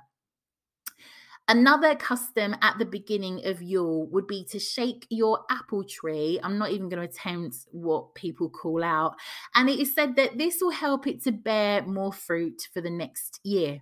Another 1.47 1.95
custom 1.95 2.55
at 2.61 2.77
the 2.77 2.85
beginning 2.85 3.43
of 3.45 3.63
Yule 3.63 4.05
would 4.11 4.27
be 4.27 4.45
to 4.51 4.59
shake 4.59 5.07
your 5.09 5.39
apple 5.49 5.83
tree. 5.83 6.39
I'm 6.43 6.59
not 6.59 6.69
even 6.69 6.89
going 6.89 7.01
to 7.01 7.09
attempt 7.09 7.65
what 7.71 8.13
people 8.13 8.51
call 8.51 8.83
out. 8.83 9.15
And 9.55 9.67
it 9.67 9.79
is 9.79 9.95
said 9.95 10.15
that 10.17 10.37
this 10.37 10.59
will 10.61 10.69
help 10.69 11.07
it 11.07 11.23
to 11.23 11.31
bear 11.31 11.81
more 11.87 12.13
fruit 12.13 12.69
for 12.71 12.81
the 12.81 12.89
next 12.91 13.39
year. 13.43 13.81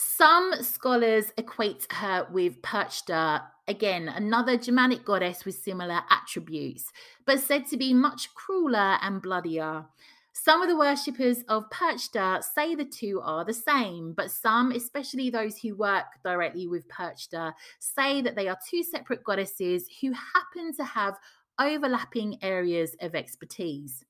Some 0.00 0.52
scholars 0.62 1.32
equate 1.36 1.86
her 1.90 2.28
with 2.30 2.62
Perchta, 2.62 3.42
again, 3.66 4.08
another 4.08 4.56
Germanic 4.56 5.04
goddess 5.04 5.44
with 5.44 5.56
similar 5.56 6.02
attributes, 6.08 6.92
but 7.26 7.40
said 7.40 7.66
to 7.66 7.76
be 7.76 7.92
much 7.92 8.32
crueler 8.34 8.98
and 9.02 9.20
bloodier. 9.20 9.86
Some 10.32 10.62
of 10.62 10.68
the 10.68 10.76
worshippers 10.76 11.42
of 11.48 11.68
Perchta 11.70 12.44
say 12.44 12.76
the 12.76 12.84
two 12.84 13.20
are 13.24 13.44
the 13.44 13.52
same, 13.52 14.12
but 14.12 14.30
some, 14.30 14.70
especially 14.70 15.30
those 15.30 15.58
who 15.58 15.74
work 15.74 16.06
directly 16.22 16.68
with 16.68 16.88
Perchta, 16.88 17.54
say 17.80 18.22
that 18.22 18.36
they 18.36 18.46
are 18.46 18.58
two 18.70 18.84
separate 18.84 19.24
goddesses 19.24 19.88
who 20.00 20.12
happen 20.12 20.72
to 20.76 20.84
have 20.84 21.18
overlapping 21.58 22.38
areas 22.40 22.94
of 23.00 23.16
expertise. 23.16 24.04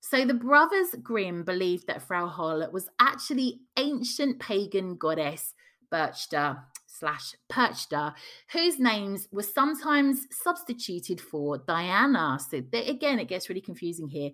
So 0.00 0.24
the 0.24 0.34
brothers 0.34 0.94
Grimm 1.02 1.44
believed 1.44 1.86
that 1.86 2.02
Frau 2.02 2.26
Holl 2.26 2.66
was 2.72 2.88
actually 2.98 3.60
ancient 3.76 4.40
pagan 4.40 4.96
goddess 4.96 5.54
Birchta 5.92 6.64
slash 6.86 7.34
Perchta, 7.50 8.14
whose 8.52 8.78
names 8.78 9.28
were 9.30 9.42
sometimes 9.42 10.26
substituted 10.30 11.20
for 11.20 11.58
Diana. 11.58 12.38
So 12.50 12.62
again, 12.72 13.18
it 13.18 13.28
gets 13.28 13.48
really 13.48 13.60
confusing 13.60 14.08
here. 14.08 14.30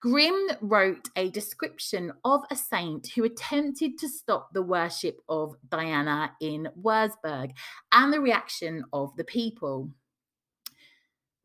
Grimm 0.00 0.48
wrote 0.60 1.08
a 1.16 1.28
description 1.28 2.12
of 2.24 2.42
a 2.50 2.56
saint 2.56 3.08
who 3.14 3.24
attempted 3.24 3.98
to 3.98 4.08
stop 4.08 4.52
the 4.52 4.62
worship 4.62 5.20
of 5.28 5.56
Diana 5.68 6.32
in 6.40 6.68
Wurzburg 6.80 7.50
and 7.90 8.12
the 8.12 8.20
reaction 8.20 8.84
of 8.92 9.16
the 9.16 9.24
people. 9.24 9.90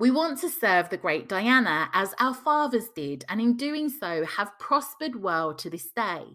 We 0.04 0.12
want 0.12 0.38
to 0.40 0.50
serve 0.50 0.90
the 0.90 0.98
great 0.98 1.30
Diana 1.30 1.90
as 1.94 2.14
our 2.20 2.34
fathers 2.34 2.90
did, 2.94 3.24
and 3.30 3.40
in 3.40 3.56
doing 3.56 3.88
so 3.88 4.26
have 4.26 4.60
prospered 4.60 5.16
well 5.16 5.54
to 5.54 5.70
this 5.70 5.92
day. 5.96 6.26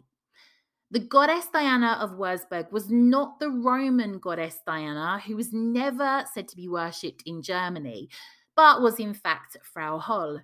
The 0.91 1.01
goddess 1.01 1.49
Diana 1.53 1.99
of 2.01 2.13
Wurzburg 2.13 2.73
was 2.73 2.89
not 2.91 3.39
the 3.39 3.51
Roman 3.51 4.21
goddess 4.21 4.63
Diana, 4.67 5.19
who 5.19 5.37
was 5.37 5.53
never 5.53 6.25
said 6.33 6.49
to 6.49 6.57
be 6.57 6.67
worshipped 6.67 7.25
in 7.27 7.43
Germany, 7.43 8.09
but 8.57 8.81
was 8.81 8.99
in 8.99 9.13
fact 9.13 9.59
Frau 9.63 9.99
Holl. 9.99 10.41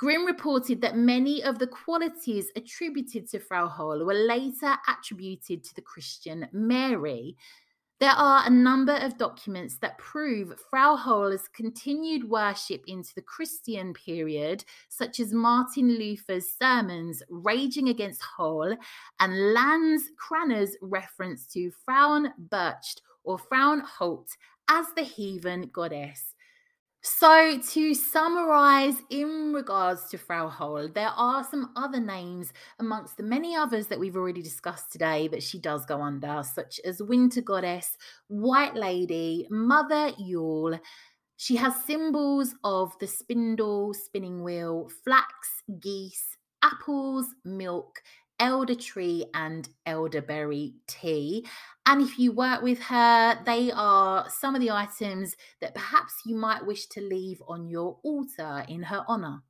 Grimm 0.00 0.26
reported 0.26 0.80
that 0.80 0.96
many 0.96 1.44
of 1.44 1.60
the 1.60 1.68
qualities 1.68 2.50
attributed 2.56 3.28
to 3.28 3.38
Frau 3.38 3.68
Holl 3.68 4.04
were 4.04 4.26
later 4.26 4.76
attributed 4.88 5.62
to 5.62 5.74
the 5.76 5.82
Christian 5.82 6.48
Mary. 6.52 7.36
There 8.00 8.08
are 8.12 8.46
a 8.46 8.50
number 8.50 8.94
of 8.94 9.18
documents 9.18 9.76
that 9.82 9.98
prove 9.98 10.58
Frau 10.70 10.96
Holl's 10.96 11.48
continued 11.48 12.30
worship 12.30 12.82
into 12.86 13.14
the 13.14 13.20
Christian 13.20 13.92
period, 13.92 14.64
such 14.88 15.20
as 15.20 15.34
Martin 15.34 15.98
Luther's 15.98 16.50
sermons 16.50 17.22
raging 17.28 17.90
against 17.90 18.22
Holl 18.22 18.74
and 19.20 19.52
Lanz 19.52 20.04
Cranach's 20.16 20.78
reference 20.80 21.44
to 21.48 21.70
Frauen 21.84 22.32
Bircht 22.48 23.02
or 23.22 23.36
Frauen 23.36 23.80
Holt 23.80 24.34
as 24.70 24.86
the 24.96 25.02
heathen 25.02 25.68
goddess. 25.70 26.29
So, 27.02 27.58
to 27.58 27.94
summarize 27.94 28.96
in 29.08 29.54
regards 29.54 30.10
to 30.10 30.18
Frau 30.18 30.48
Holl, 30.48 30.88
there 30.88 31.12
are 31.16 31.42
some 31.42 31.70
other 31.74 31.98
names 31.98 32.52
amongst 32.78 33.16
the 33.16 33.22
many 33.22 33.56
others 33.56 33.86
that 33.86 33.98
we've 33.98 34.16
already 34.16 34.42
discussed 34.42 34.92
today 34.92 35.26
that 35.28 35.42
she 35.42 35.58
does 35.58 35.86
go 35.86 36.02
under, 36.02 36.42
such 36.42 36.78
as 36.84 37.02
Winter 37.02 37.40
Goddess, 37.40 37.96
White 38.28 38.74
Lady, 38.74 39.46
Mother 39.50 40.12
Yule. 40.18 40.78
She 41.38 41.56
has 41.56 41.84
symbols 41.86 42.54
of 42.64 42.92
the 42.98 43.06
spindle, 43.06 43.94
spinning 43.94 44.44
wheel, 44.44 44.90
flax, 45.02 45.62
geese, 45.80 46.36
apples, 46.62 47.28
milk, 47.46 48.02
elder 48.40 48.74
tree 48.74 49.26
and 49.34 49.68
elderberry 49.86 50.74
tea. 50.88 51.46
And 51.86 52.02
if 52.02 52.18
you 52.18 52.32
work 52.32 52.62
with 52.62 52.80
her, 52.80 53.38
they 53.44 53.70
are 53.70 54.28
some 54.28 54.54
of 54.54 54.60
the 54.60 54.70
items 54.70 55.36
that 55.60 55.74
perhaps 55.74 56.14
you 56.26 56.34
might 56.34 56.66
wish 56.66 56.86
to 56.86 57.00
leave 57.00 57.40
on 57.46 57.68
your 57.68 57.98
altar 58.02 58.64
in 58.68 58.82
her 58.82 59.04
honor. 59.06 59.42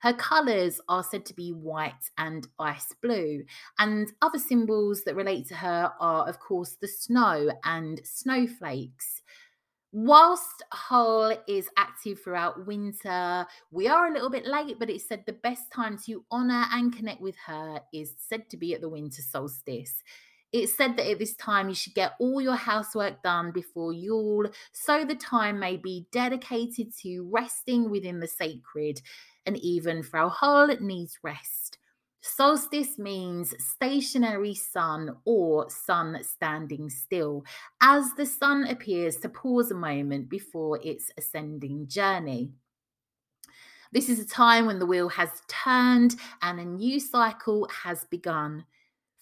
Her 0.00 0.14
colours 0.14 0.80
are 0.88 1.02
said 1.02 1.26
to 1.26 1.34
be 1.34 1.52
white 1.52 2.10
and 2.16 2.46
ice 2.58 2.94
blue, 3.02 3.44
and 3.78 4.10
other 4.22 4.38
symbols 4.38 5.04
that 5.04 5.16
relate 5.16 5.46
to 5.48 5.56
her 5.56 5.92
are, 6.00 6.28
of 6.28 6.38
course, 6.40 6.76
the 6.80 6.88
snow 6.88 7.50
and 7.64 8.00
snowflakes. 8.04 9.22
Whilst 9.90 10.62
Holl 10.70 11.32
is 11.48 11.68
active 11.78 12.20
throughout 12.20 12.66
winter, 12.66 13.46
we 13.70 13.88
are 13.88 14.06
a 14.06 14.12
little 14.12 14.28
bit 14.28 14.46
late, 14.46 14.78
but 14.78 14.90
it 14.90 15.00
said 15.00 15.24
the 15.24 15.32
best 15.32 15.72
time 15.72 15.96
to 16.04 16.24
honor 16.30 16.66
and 16.72 16.94
connect 16.94 17.22
with 17.22 17.36
her 17.46 17.80
is 17.92 18.14
said 18.18 18.50
to 18.50 18.58
be 18.58 18.74
at 18.74 18.82
the 18.82 18.88
winter 18.88 19.22
solstice. 19.22 20.02
It 20.52 20.68
said 20.68 20.96
that 20.96 21.10
at 21.10 21.18
this 21.18 21.34
time 21.34 21.68
you 21.68 21.74
should 21.74 21.94
get 21.94 22.12
all 22.18 22.40
your 22.40 22.56
housework 22.56 23.22
done 23.22 23.50
before 23.50 23.92
Yule, 23.92 24.50
so 24.72 25.04
the 25.04 25.14
time 25.14 25.58
may 25.58 25.76
be 25.76 26.06
dedicated 26.10 26.94
to 27.02 27.28
resting 27.30 27.90
within 27.90 28.20
the 28.20 28.28
sacred, 28.28 29.00
and 29.44 29.56
even 29.58 30.02
Frau 30.02 30.28
Holl 30.28 30.68
needs 30.80 31.18
rest. 31.22 31.67
Solstice 32.20 32.98
means 32.98 33.54
stationary 33.64 34.54
sun 34.54 35.16
or 35.24 35.70
sun 35.70 36.18
standing 36.22 36.90
still, 36.90 37.44
as 37.80 38.12
the 38.16 38.26
sun 38.26 38.66
appears 38.66 39.16
to 39.18 39.28
pause 39.28 39.70
a 39.70 39.74
moment 39.74 40.28
before 40.28 40.80
its 40.82 41.10
ascending 41.16 41.86
journey. 41.86 42.50
This 43.92 44.08
is 44.08 44.18
a 44.18 44.26
time 44.26 44.66
when 44.66 44.78
the 44.78 44.86
wheel 44.86 45.08
has 45.08 45.30
turned 45.48 46.16
and 46.42 46.60
a 46.60 46.64
new 46.64 47.00
cycle 47.00 47.68
has 47.68 48.04
begun. 48.04 48.64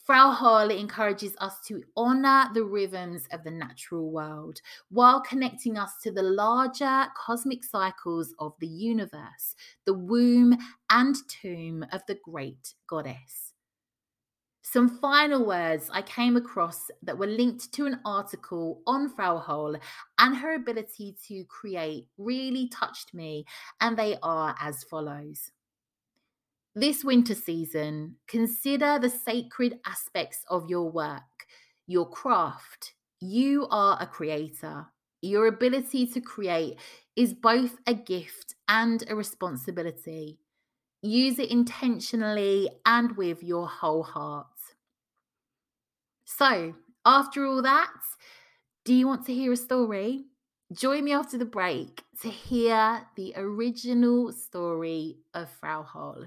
Frau 0.06 0.30
Holl 0.30 0.70
encourages 0.70 1.34
us 1.38 1.58
to 1.66 1.82
honor 1.96 2.48
the 2.54 2.62
rhythms 2.62 3.24
of 3.32 3.42
the 3.42 3.50
natural 3.50 4.12
world 4.12 4.60
while 4.88 5.20
connecting 5.20 5.76
us 5.76 5.96
to 6.04 6.12
the 6.12 6.22
larger 6.22 7.08
cosmic 7.16 7.64
cycles 7.64 8.32
of 8.38 8.54
the 8.60 8.68
universe, 8.68 9.56
the 9.84 9.94
womb 9.94 10.56
and 10.90 11.16
tomb 11.28 11.84
of 11.90 12.02
the 12.06 12.16
great 12.24 12.74
goddess. 12.86 13.52
Some 14.62 14.88
final 15.00 15.44
words 15.44 15.90
I 15.92 16.02
came 16.02 16.36
across 16.36 16.88
that 17.02 17.18
were 17.18 17.26
linked 17.26 17.72
to 17.72 17.86
an 17.86 17.98
article 18.04 18.82
on 18.86 19.08
Frau 19.08 19.38
Holl 19.38 19.76
and 20.18 20.36
her 20.36 20.54
ability 20.54 21.16
to 21.26 21.44
create 21.46 22.06
really 22.16 22.68
touched 22.68 23.12
me, 23.12 23.44
and 23.80 23.96
they 23.96 24.18
are 24.22 24.54
as 24.60 24.84
follows. 24.84 25.50
This 26.78 27.02
winter 27.02 27.34
season, 27.34 28.16
consider 28.28 28.98
the 28.98 29.08
sacred 29.08 29.80
aspects 29.86 30.44
of 30.50 30.68
your 30.68 30.90
work, 30.90 31.46
your 31.86 32.06
craft. 32.06 32.92
You 33.18 33.66
are 33.70 33.96
a 33.98 34.06
creator. 34.06 34.88
Your 35.22 35.46
ability 35.46 36.06
to 36.08 36.20
create 36.20 36.76
is 37.16 37.32
both 37.32 37.78
a 37.86 37.94
gift 37.94 38.56
and 38.68 39.02
a 39.08 39.16
responsibility. 39.16 40.38
Use 41.00 41.38
it 41.38 41.50
intentionally 41.50 42.68
and 42.84 43.16
with 43.16 43.42
your 43.42 43.66
whole 43.66 44.02
heart. 44.02 44.46
So, 46.26 46.74
after 47.06 47.46
all 47.46 47.62
that, 47.62 48.02
do 48.84 48.92
you 48.92 49.06
want 49.06 49.24
to 49.24 49.32
hear 49.32 49.52
a 49.52 49.56
story? 49.56 50.26
Join 50.74 51.04
me 51.04 51.12
after 51.14 51.38
the 51.38 51.46
break 51.46 52.02
to 52.20 52.28
hear 52.28 53.06
the 53.16 53.32
original 53.34 54.30
story 54.30 55.16
of 55.32 55.48
Frau 55.48 55.82
Holl. 55.82 56.26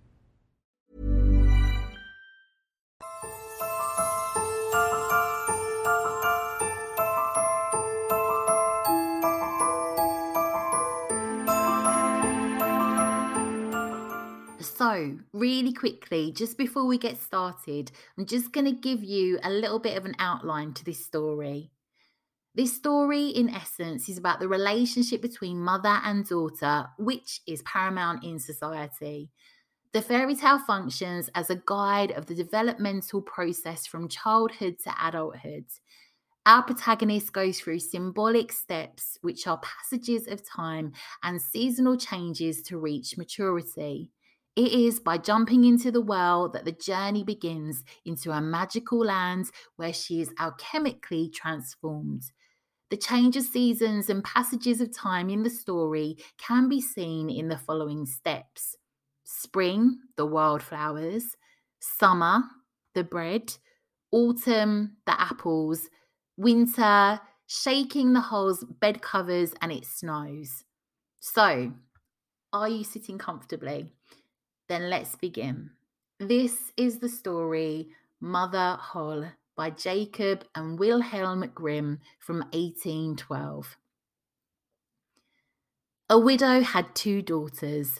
So, 14.91 15.19
really 15.31 15.71
quickly, 15.71 16.33
just 16.33 16.57
before 16.57 16.85
we 16.85 16.97
get 16.97 17.17
started, 17.17 17.93
I'm 18.17 18.25
just 18.25 18.51
going 18.51 18.65
to 18.65 18.73
give 18.73 19.01
you 19.01 19.39
a 19.41 19.49
little 19.49 19.79
bit 19.79 19.97
of 19.97 20.03
an 20.03 20.15
outline 20.19 20.73
to 20.73 20.83
this 20.83 21.05
story. 21.05 21.71
This 22.55 22.75
story, 22.75 23.29
in 23.29 23.47
essence, 23.47 24.09
is 24.09 24.17
about 24.17 24.41
the 24.41 24.49
relationship 24.49 25.21
between 25.21 25.61
mother 25.61 26.01
and 26.03 26.27
daughter, 26.27 26.87
which 26.97 27.39
is 27.47 27.61
paramount 27.61 28.25
in 28.25 28.37
society. 28.37 29.29
The 29.93 30.01
fairy 30.01 30.35
tale 30.35 30.59
functions 30.59 31.29
as 31.35 31.49
a 31.49 31.61
guide 31.65 32.11
of 32.11 32.25
the 32.25 32.35
developmental 32.35 33.21
process 33.21 33.87
from 33.87 34.09
childhood 34.09 34.75
to 34.83 34.93
adulthood. 35.01 35.67
Our 36.45 36.63
protagonist 36.63 37.31
goes 37.31 37.61
through 37.61 37.79
symbolic 37.79 38.51
steps, 38.51 39.17
which 39.21 39.47
are 39.47 39.61
passages 39.61 40.27
of 40.27 40.45
time 40.45 40.91
and 41.23 41.41
seasonal 41.41 41.95
changes 41.95 42.61
to 42.63 42.77
reach 42.77 43.17
maturity. 43.17 44.11
It 44.55 44.73
is 44.73 44.99
by 44.99 45.17
jumping 45.17 45.63
into 45.63 45.91
the 45.91 46.01
well 46.01 46.49
that 46.49 46.65
the 46.65 46.73
journey 46.73 47.23
begins 47.23 47.83
into 48.05 48.31
a 48.31 48.41
magical 48.41 48.99
land 48.99 49.49
where 49.77 49.93
she 49.93 50.19
is 50.19 50.29
alchemically 50.39 51.31
transformed. 51.33 52.23
The 52.89 52.97
change 52.97 53.37
of 53.37 53.43
seasons 53.43 54.09
and 54.09 54.21
passages 54.23 54.81
of 54.81 54.93
time 54.93 55.29
in 55.29 55.43
the 55.43 55.49
story 55.49 56.17
can 56.37 56.67
be 56.67 56.81
seen 56.81 57.29
in 57.29 57.47
the 57.47 57.57
following 57.57 58.05
steps 58.05 58.75
spring, 59.23 59.97
the 60.17 60.25
wildflowers, 60.25 61.37
summer, 61.79 62.43
the 62.93 63.03
bread, 63.03 63.55
autumn, 64.11 64.97
the 65.05 65.19
apples, 65.19 65.87
winter, 66.35 67.19
shaking 67.47 68.11
the 68.11 68.19
Holle's 68.19 68.65
bed 68.65 69.01
covers 69.01 69.53
and 69.61 69.71
it 69.71 69.85
snows. 69.85 70.65
So, 71.21 71.71
are 72.51 72.69
you 72.69 72.83
sitting 72.83 73.17
comfortably? 73.17 73.93
Then 74.71 74.89
let's 74.89 75.17
begin. 75.17 75.71
This 76.17 76.71
is 76.77 76.99
the 76.99 77.09
story 77.09 77.89
Mother 78.21 78.77
Holle 78.79 79.33
by 79.53 79.69
Jacob 79.69 80.45
and 80.55 80.79
Wilhelm 80.79 81.43
Grimm 81.53 81.99
from 82.19 82.37
1812. 82.53 83.75
A 86.09 86.17
widow 86.17 86.61
had 86.61 86.95
two 86.95 87.21
daughters. 87.21 87.99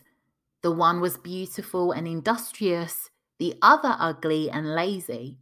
The 0.62 0.72
one 0.72 1.02
was 1.02 1.18
beautiful 1.18 1.92
and 1.92 2.08
industrious, 2.08 3.10
the 3.38 3.56
other 3.62 3.98
ugly 4.00 4.50
and 4.50 4.74
lazy. 4.74 5.40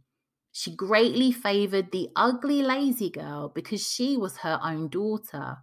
She 0.50 0.74
greatly 0.74 1.30
favoured 1.30 1.92
the 1.92 2.10
ugly, 2.16 2.60
lazy 2.60 3.08
girl 3.08 3.50
because 3.54 3.88
she 3.88 4.16
was 4.16 4.38
her 4.38 4.58
own 4.64 4.88
daughter, 4.88 5.58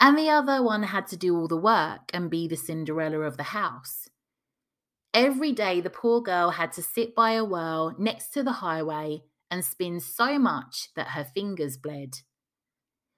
and 0.00 0.16
the 0.16 0.30
other 0.30 0.62
one 0.62 0.84
had 0.84 1.06
to 1.08 1.18
do 1.18 1.36
all 1.36 1.48
the 1.48 1.58
work 1.58 2.08
and 2.14 2.30
be 2.30 2.48
the 2.48 2.56
Cinderella 2.56 3.20
of 3.20 3.36
the 3.36 3.52
house. 3.52 4.08
Every 5.16 5.52
day, 5.52 5.80
the 5.80 5.88
poor 5.88 6.20
girl 6.20 6.50
had 6.50 6.72
to 6.72 6.82
sit 6.82 7.14
by 7.14 7.30
a 7.30 7.44
well 7.44 7.94
next 7.98 8.34
to 8.34 8.42
the 8.42 8.52
highway 8.52 9.22
and 9.50 9.64
spin 9.64 9.98
so 9.98 10.38
much 10.38 10.90
that 10.94 11.12
her 11.12 11.24
fingers 11.24 11.78
bled. 11.78 12.18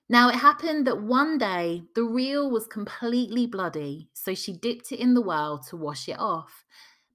Now, 0.09 0.29
it 0.29 0.37
happened 0.37 0.87
that 0.87 1.03
one 1.03 1.39
day 1.39 1.83
the 1.97 2.05
reel 2.05 2.49
was 2.49 2.69
completely 2.69 3.49
bloody, 3.49 4.11
so 4.13 4.33
she 4.33 4.53
dipped 4.53 4.93
it 4.93 5.01
in 5.01 5.15
the 5.15 5.21
well 5.21 5.59
to 5.71 5.77
wash 5.77 6.09
it 6.09 6.21
off, 6.21 6.65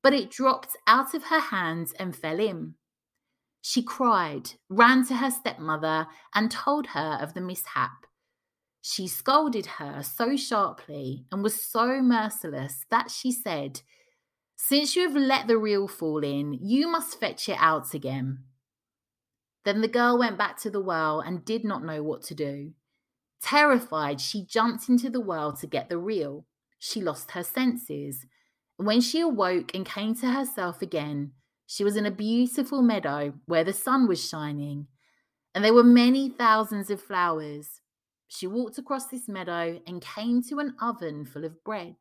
but 0.02 0.12
it 0.12 0.30
dropped 0.30 0.76
out 0.86 1.13
of 1.13 1.24
her 1.28 1.39
hands 1.39 1.93
and 1.98 2.13
fell 2.13 2.41
in. 2.41 2.76
She 3.62 3.84
cried, 3.84 4.52
ran 4.67 5.08
to 5.08 5.15
her 5.15 5.32
stepmother, 5.32 6.08
and 6.36 6.52
told 6.52 6.88
her 6.88 7.17
of 7.22 7.36
the 7.36 7.41
mishap. 7.41 8.06
She 8.82 9.08
scolded 9.08 9.65
her 9.78 10.04
so 10.04 10.36
sharply 10.36 11.24
and 11.32 11.41
was 11.41 11.63
so 11.63 12.02
merciless 12.02 12.86
that 12.91 13.10
she 13.10 13.32
said, 13.32 13.80
since 14.65 14.95
you 14.95 15.02
have 15.02 15.15
let 15.15 15.47
the 15.47 15.58
reel 15.58 15.89
fall 15.89 16.23
in, 16.23 16.54
you 16.54 16.88
must 16.88 17.19
fetch 17.19 17.49
it 17.49 17.58
out 17.60 17.93
again. 17.93 18.39
Then 19.65 19.82
the 19.82 19.89
girl 19.89 20.17
went 20.17 20.38
back 20.38 20.58
to 20.62 20.69
the 20.69 20.80
well 20.80 21.19
and 21.19 21.43
did 21.43 21.65
not 21.65 21.84
know 21.84 22.02
what 22.02 22.21
to 22.23 22.34
do. 22.34 22.71
Terrified, 23.41 24.21
she 24.21 24.45
jumped 24.45 24.88
into 24.88 25.10
the 25.10 25.19
well 25.19 25.52
to 25.58 25.67
get 25.67 25.89
the 25.89 25.97
reel. 25.97 26.45
She 26.80 27.02
lost 27.02 27.32
her 27.32 27.43
senses. 27.43 28.26
When 28.78 29.02
she 29.02 29.19
awoke 29.19 29.76
and 29.76 29.86
came 29.86 30.15
to 30.15 30.32
herself 30.32 30.82
again, 30.82 31.34
she 31.67 31.84
was 31.84 31.97
in 31.97 32.06
a 32.06 32.12
beautiful 32.12 32.82
meadow 32.82 33.34
where 33.45 33.65
the 33.65 33.73
sun 33.73 34.08
was 34.08 34.26
shining, 34.26 34.88
and 35.54 35.62
there 35.62 35.73
were 35.73 35.84
many 35.84 36.30
thousands 36.30 36.89
of 36.89 37.02
flowers. 37.02 37.82
She 38.30 38.47
walked 38.47 38.78
across 38.78 39.08
this 39.08 39.28
meadow 39.28 39.82
and 39.86 40.02
came 40.02 40.41
to 40.43 40.60
an 40.60 40.76
oven 40.82 41.26
full 41.26 41.43
of 41.43 41.65
bread. 41.65 41.95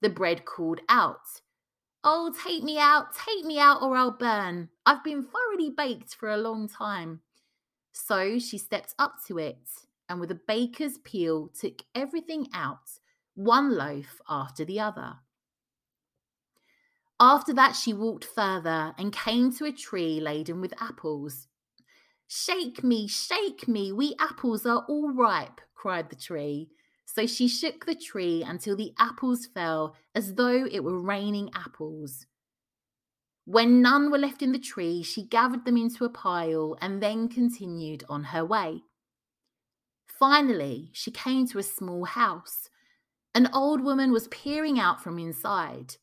The 0.00 0.10
bread 0.10 0.44
called 0.44 0.80
out, 0.88 1.40
Oh, 2.04 2.34
take 2.44 2.64
me 2.64 2.78
out, 2.78 3.14
take 3.14 3.44
me 3.44 3.58
out, 3.58 3.80
or 3.80 3.96
I'll 3.96 4.10
burn. 4.10 4.70
I've 4.84 5.04
been 5.04 5.22
thoroughly 5.22 5.70
baked 5.70 6.14
for 6.14 6.28
a 6.30 6.36
long 6.36 6.68
time. 6.68 7.20
So 7.92 8.38
she 8.38 8.58
stepped 8.58 8.94
up 8.98 9.16
to 9.28 9.38
it 9.38 9.68
and 10.08 10.18
with 10.20 10.30
a 10.30 10.40
baker's 10.46 10.98
peel 10.98 11.48
took 11.48 11.82
everything 11.94 12.48
out, 12.52 12.98
one 13.34 13.76
loaf 13.76 14.20
after 14.28 14.64
the 14.64 14.80
other. 14.80 15.14
After 17.20 17.52
that, 17.54 17.76
she 17.76 17.92
walked 17.92 18.24
further 18.24 18.94
and 18.98 19.12
came 19.12 19.52
to 19.54 19.64
a 19.64 19.72
tree 19.72 20.20
laden 20.20 20.60
with 20.60 20.74
apples. 20.82 21.46
Shake 22.26 22.82
me, 22.82 23.06
shake 23.06 23.68
me, 23.68 23.92
we 23.92 24.16
apples 24.18 24.66
are 24.66 24.84
all 24.88 25.12
ripe, 25.12 25.60
cried 25.74 26.10
the 26.10 26.16
tree. 26.16 26.70
So 27.14 27.26
she 27.26 27.46
shook 27.46 27.84
the 27.84 27.94
tree 27.94 28.42
until 28.42 28.74
the 28.74 28.94
apples 28.98 29.44
fell 29.44 29.96
as 30.14 30.34
though 30.34 30.64
it 30.64 30.82
were 30.82 30.98
raining 30.98 31.50
apples. 31.54 32.26
When 33.44 33.82
none 33.82 34.10
were 34.10 34.16
left 34.16 34.40
in 34.40 34.52
the 34.52 34.58
tree, 34.58 35.02
she 35.02 35.26
gathered 35.26 35.66
them 35.66 35.76
into 35.76 36.06
a 36.06 36.08
pile 36.08 36.74
and 36.80 37.02
then 37.02 37.28
continued 37.28 38.02
on 38.08 38.24
her 38.24 38.46
way. 38.46 38.84
Finally, 40.06 40.88
she 40.94 41.10
came 41.10 41.46
to 41.48 41.58
a 41.58 41.62
small 41.62 42.06
house. 42.06 42.70
An 43.34 43.50
old 43.52 43.82
woman 43.82 44.10
was 44.10 44.28
peering 44.28 44.80
out 44.80 45.02
from 45.02 45.18
inside. 45.18 45.96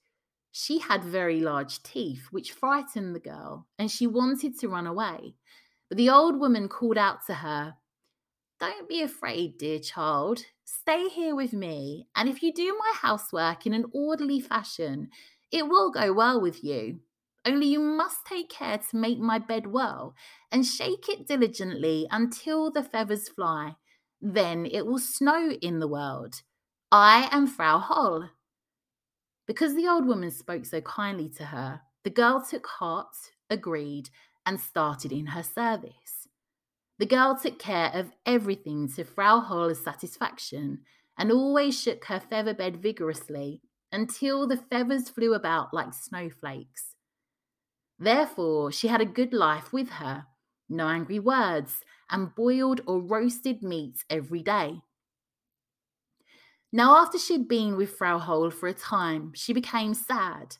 She 0.51 0.77
had 0.77 1.03
very 1.03 1.39
large 1.39 1.81
teeth, 1.81 2.27
which 2.29 2.51
frightened 2.51 3.15
the 3.15 3.19
girl, 3.19 3.65
and 3.79 3.89
she 3.89 4.05
wanted 4.05 4.59
to 4.59 4.69
run 4.69 4.85
away. 4.85 5.33
But 5.89 5.97
the 5.97 6.11
old 6.11 6.39
woman 6.39 6.69
called 6.69 6.99
out 6.99 7.25
to 7.25 7.35
her, 7.35 7.77
Don't 8.59 8.89
be 8.89 9.01
afraid, 9.01 9.57
dear 9.57 9.79
child. 9.79 10.43
Stay 10.65 11.07
here 11.07 11.33
with 11.33 11.53
me, 11.53 12.07
and 12.13 12.27
if 12.27 12.43
you 12.43 12.53
do 12.53 12.77
my 12.77 12.91
housework 12.93 13.65
in 13.65 13.73
an 13.73 13.85
orderly 13.93 14.41
fashion, 14.41 15.07
it 15.49 15.69
will 15.69 15.91
go 15.91 16.11
well 16.11 16.41
with 16.41 16.61
you. 16.61 16.99
Only 17.45 17.67
you 17.67 17.79
must 17.79 18.25
take 18.25 18.49
care 18.49 18.77
to 18.77 18.97
make 18.97 19.17
my 19.17 19.39
bed 19.39 19.67
well, 19.67 20.13
and 20.51 20.65
shake 20.65 21.07
it 21.07 21.25
diligently 21.25 22.05
until 22.11 22.69
the 22.69 22.83
feathers 22.83 23.29
fly. 23.29 23.77
Then 24.21 24.65
it 24.65 24.85
will 24.85 24.99
snow 24.99 25.51
in 25.61 25.79
the 25.79 25.87
world. 25.87 26.41
I 26.91 27.29
am 27.31 27.47
Frau 27.47 27.79
Holle. 27.79 28.31
Because 29.47 29.73
the 29.73 29.87
old 29.87 30.05
woman 30.05 30.31
spoke 30.31 30.65
so 30.65 30.81
kindly 30.81 31.29
to 31.37 31.45
her, 31.45 31.79
the 32.03 32.09
girl 32.09 32.41
took 32.41 32.67
heart, 32.67 33.15
agreed, 33.49 34.09
and 34.45 34.59
started 34.59 35.13
in 35.13 35.27
her 35.27 35.43
service. 35.43 36.18
The 36.99 37.05
girl 37.05 37.39
took 37.41 37.57
care 37.59 37.91
of 37.93 38.11
everything 38.25 38.89
to 38.89 39.05
Frau 39.05 39.39
Holle's 39.39 39.81
satisfaction 39.81 40.81
and 41.17 41.31
always 41.31 41.81
shook 41.81 42.05
her 42.05 42.19
feather 42.19 42.53
bed 42.53 42.81
vigorously 42.83 43.61
until 43.91 44.45
the 44.45 44.57
feathers 44.57 45.09
flew 45.09 45.33
about 45.33 45.73
like 45.73 45.93
snowflakes. 45.93 46.95
Therefore, 47.97 48.71
she 48.71 48.89
had 48.89 48.99
a 48.99 49.05
good 49.05 49.33
life 49.33 49.71
with 49.71 49.89
her, 49.91 50.25
no 50.67 50.87
angry 50.87 51.19
words, 51.19 51.81
and 52.09 52.35
boiled 52.35 52.81
or 52.85 52.99
roasted 52.99 53.63
meat 53.63 54.03
every 54.09 54.43
day. 54.43 54.81
Now, 56.71 56.97
after 56.97 57.17
she 57.17 57.33
had 57.33 57.47
been 57.47 57.77
with 57.77 57.95
Frau 57.95 58.19
Holle 58.19 58.51
for 58.51 58.67
a 58.67 58.73
time, 58.73 59.31
she 59.33 59.53
became 59.53 59.93
sad. 59.93 60.57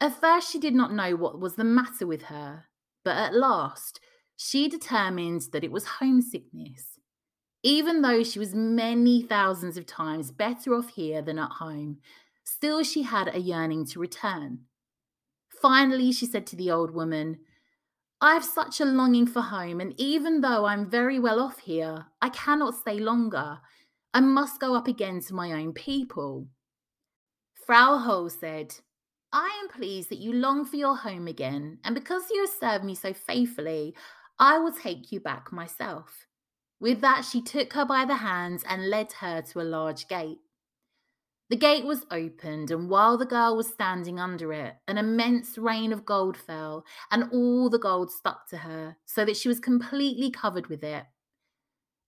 At 0.00 0.20
first, 0.20 0.50
she 0.50 0.58
did 0.58 0.74
not 0.74 0.92
know 0.92 1.16
what 1.16 1.40
was 1.40 1.54
the 1.54 1.64
matter 1.64 2.06
with 2.06 2.22
her, 2.22 2.64
but 3.04 3.16
at 3.16 3.34
last, 3.34 4.00
she 4.40 4.68
determined 4.68 5.42
that 5.52 5.64
it 5.64 5.72
was 5.72 5.98
homesickness. 5.98 7.00
Even 7.64 8.02
though 8.02 8.22
she 8.22 8.38
was 8.38 8.54
many 8.54 9.20
thousands 9.20 9.76
of 9.76 9.84
times 9.84 10.30
better 10.30 10.74
off 10.76 10.90
here 10.90 11.20
than 11.20 11.40
at 11.40 11.50
home, 11.50 11.98
still 12.44 12.84
she 12.84 13.02
had 13.02 13.34
a 13.34 13.40
yearning 13.40 13.84
to 13.84 13.98
return. 13.98 14.60
Finally, 15.60 16.12
she 16.12 16.24
said 16.24 16.46
to 16.46 16.54
the 16.54 16.70
old 16.70 16.92
woman, 16.92 17.38
I 18.20 18.34
have 18.34 18.44
such 18.44 18.80
a 18.80 18.84
longing 18.84 19.26
for 19.26 19.42
home, 19.42 19.80
and 19.80 19.92
even 19.96 20.40
though 20.40 20.66
I'm 20.66 20.88
very 20.88 21.18
well 21.18 21.40
off 21.40 21.58
here, 21.58 22.06
I 22.22 22.28
cannot 22.28 22.76
stay 22.76 23.00
longer. 23.00 23.58
I 24.14 24.20
must 24.20 24.60
go 24.60 24.76
up 24.76 24.86
again 24.86 25.20
to 25.22 25.34
my 25.34 25.50
own 25.50 25.72
people. 25.72 26.46
Frau 27.66 27.98
Holle 27.98 28.30
said, 28.30 28.76
I 29.32 29.58
am 29.60 29.68
pleased 29.68 30.10
that 30.10 30.18
you 30.18 30.32
long 30.32 30.64
for 30.64 30.76
your 30.76 30.96
home 30.96 31.26
again, 31.26 31.78
and 31.82 31.96
because 31.96 32.30
you 32.30 32.40
have 32.42 32.50
served 32.50 32.84
me 32.84 32.94
so 32.94 33.12
faithfully, 33.12 33.94
I 34.38 34.58
will 34.58 34.72
take 34.72 35.10
you 35.10 35.20
back 35.20 35.52
myself. 35.52 36.26
With 36.80 37.00
that, 37.00 37.24
she 37.24 37.42
took 37.42 37.72
her 37.72 37.84
by 37.84 38.04
the 38.04 38.16
hands 38.16 38.62
and 38.68 38.88
led 38.88 39.12
her 39.14 39.42
to 39.42 39.60
a 39.60 39.62
large 39.62 40.06
gate. 40.06 40.38
The 41.50 41.56
gate 41.56 41.84
was 41.84 42.04
opened, 42.10 42.70
and 42.70 42.90
while 42.90 43.16
the 43.16 43.26
girl 43.26 43.56
was 43.56 43.68
standing 43.72 44.20
under 44.20 44.52
it, 44.52 44.74
an 44.86 44.98
immense 44.98 45.56
rain 45.56 45.92
of 45.92 46.04
gold 46.04 46.36
fell, 46.36 46.84
and 47.10 47.30
all 47.32 47.70
the 47.70 47.78
gold 47.78 48.10
stuck 48.12 48.48
to 48.50 48.58
her, 48.58 48.96
so 49.06 49.24
that 49.24 49.36
she 49.36 49.48
was 49.48 49.58
completely 49.58 50.30
covered 50.30 50.66
with 50.66 50.84
it. 50.84 51.04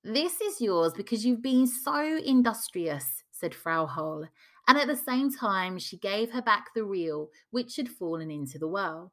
This 0.04 0.40
is 0.40 0.60
yours 0.60 0.92
because 0.92 1.24
you've 1.24 1.42
been 1.42 1.66
so 1.66 2.18
industrious, 2.18 3.24
said 3.30 3.54
Frau 3.54 3.86
Holle, 3.86 4.28
and 4.68 4.78
at 4.78 4.86
the 4.86 4.96
same 4.96 5.32
time 5.32 5.78
she 5.78 5.96
gave 5.96 6.32
her 6.32 6.42
back 6.42 6.74
the 6.74 6.84
reel 6.84 7.30
which 7.50 7.76
had 7.76 7.88
fallen 7.88 8.30
into 8.30 8.58
the 8.58 8.68
well. 8.68 9.12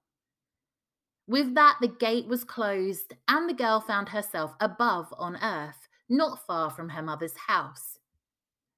With 1.28 1.56
that, 1.56 1.78
the 1.82 1.90
gate 1.90 2.28
was 2.28 2.46
closed, 2.46 3.14
and 3.28 3.50
the 3.50 3.54
girl 3.54 3.82
found 3.82 4.10
herself 4.10 4.56
above 4.62 5.14
on 5.18 5.36
earth, 5.44 5.90
not 6.08 6.46
far 6.46 6.70
from 6.70 6.90
her 6.90 7.02
mother's 7.02 7.36
house. 7.48 8.00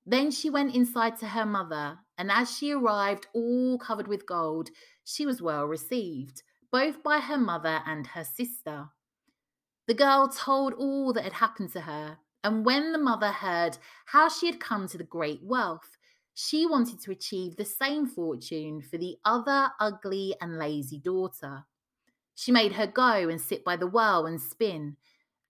Then 0.04 0.32
she 0.32 0.50
went 0.50 0.74
inside 0.74 1.18
to 1.20 1.28
her 1.28 1.46
mother, 1.46 2.00
and 2.18 2.32
as 2.32 2.58
she 2.58 2.72
arrived, 2.72 3.28
all 3.36 3.78
covered 3.78 4.08
with 4.08 4.26
gold, 4.26 4.72
she 5.04 5.28
was 5.28 5.44
well 5.44 5.66
received, 5.66 6.42
both 6.72 7.04
by 7.04 7.20
her 7.20 7.38
mother 7.38 7.84
and 7.86 8.08
her 8.08 8.24
sister. 8.24 8.90
The 9.86 9.94
girl 9.94 10.28
told 10.28 10.74
all 10.74 11.14
that 11.14 11.24
had 11.24 11.34
happened 11.34 11.72
to 11.74 11.82
her, 11.82 12.18
and 12.44 12.66
when 12.66 12.94
the 12.94 12.98
mother 12.98 13.32
heard 13.32 13.78
how 14.08 14.28
she 14.28 14.48
had 14.48 14.60
come 14.60 14.88
to 14.88 14.98
the 14.98 15.04
great 15.04 15.44
wealth, 15.44 15.98
she 16.34 16.66
wanted 16.66 17.00
to 17.02 17.12
achieve 17.12 17.58
the 17.58 17.66
same 17.66 18.08
fortune 18.08 18.82
for 18.82 18.98
the 18.98 19.18
other 19.24 19.70
ugly 19.80 20.36
and 20.42 20.58
lazy 20.58 20.98
daughter. 20.98 21.66
She 22.40 22.54
made 22.54 22.72
her 22.72 22.88
go 22.88 23.28
and 23.28 23.42
sit 23.42 23.66
by 23.66 23.76
the 23.76 23.86
well 23.86 24.26
and 24.26 24.40
spin, 24.40 24.96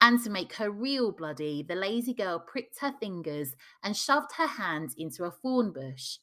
and 0.02 0.20
to 0.24 0.30
make 0.32 0.54
her 0.54 0.72
reel 0.72 1.12
bloody, 1.12 1.62
the 1.62 1.76
lazy 1.76 2.16
girl 2.16 2.40
pricked 2.40 2.80
her 2.80 2.96
fingers 3.00 3.56
and 3.84 3.96
shoved 3.96 4.32
her 4.38 4.48
hand 4.48 4.96
into 4.98 5.24
a 5.24 5.30
thorn 5.30 5.72
bush. 5.72 6.18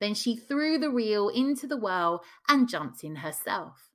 Then 0.00 0.14
she 0.14 0.36
threw 0.36 0.78
the 0.78 0.88
reel 0.88 1.28
into 1.28 1.66
the 1.66 1.76
well 1.76 2.24
and 2.48 2.66
jumped 2.66 3.04
in 3.04 3.16
herself. 3.16 3.90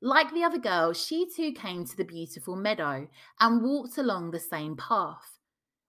Like 0.00 0.32
the 0.32 0.44
other 0.44 0.58
girl, 0.58 0.94
she 0.94 1.26
too 1.28 1.52
came 1.52 1.84
to 1.84 1.94
the 1.94 2.02
beautiful 2.02 2.56
meadow 2.56 3.08
and 3.38 3.62
walked 3.62 3.98
along 3.98 4.30
the 4.30 4.40
same 4.40 4.78
path. 4.78 5.40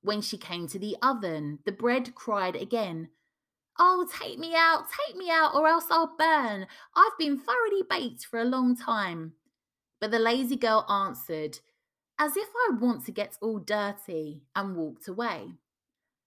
When 0.01 0.19
she 0.19 0.37
came 0.37 0.67
to 0.67 0.77
the 0.77 0.97
oven, 1.01 1.59
the 1.63 1.71
bread 1.71 2.13
cried 2.13 2.57
again, 2.57 3.07
Oh, 3.79 4.07
take 4.19 4.37
me 4.37 4.53
out, 4.55 4.85
take 5.07 5.15
me 5.15 5.29
out, 5.29 5.55
or 5.55 5.67
else 5.67 5.85
I'll 5.89 6.15
burn. 6.17 6.67
I've 6.95 7.17
been 7.17 7.39
thoroughly 7.39 7.83
baked 7.89 8.25
for 8.25 8.39
a 8.39 8.45
long 8.45 8.75
time. 8.75 9.33
But 9.99 10.11
the 10.11 10.19
lazy 10.19 10.55
girl 10.55 10.85
answered, 10.89 11.59
as 12.19 12.37
if 12.37 12.47
I 12.69 12.75
want 12.75 13.05
to 13.05 13.11
get 13.11 13.37
all 13.41 13.59
dirty, 13.59 14.43
and 14.55 14.75
walked 14.75 15.07
away. 15.07 15.55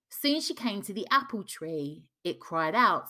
Soon 0.09 0.41
she 0.41 0.55
came 0.55 0.83
to 0.83 0.93
the 0.93 1.07
apple 1.11 1.45
tree. 1.45 2.05
It 2.25 2.41
cried 2.41 2.75
out, 2.75 3.09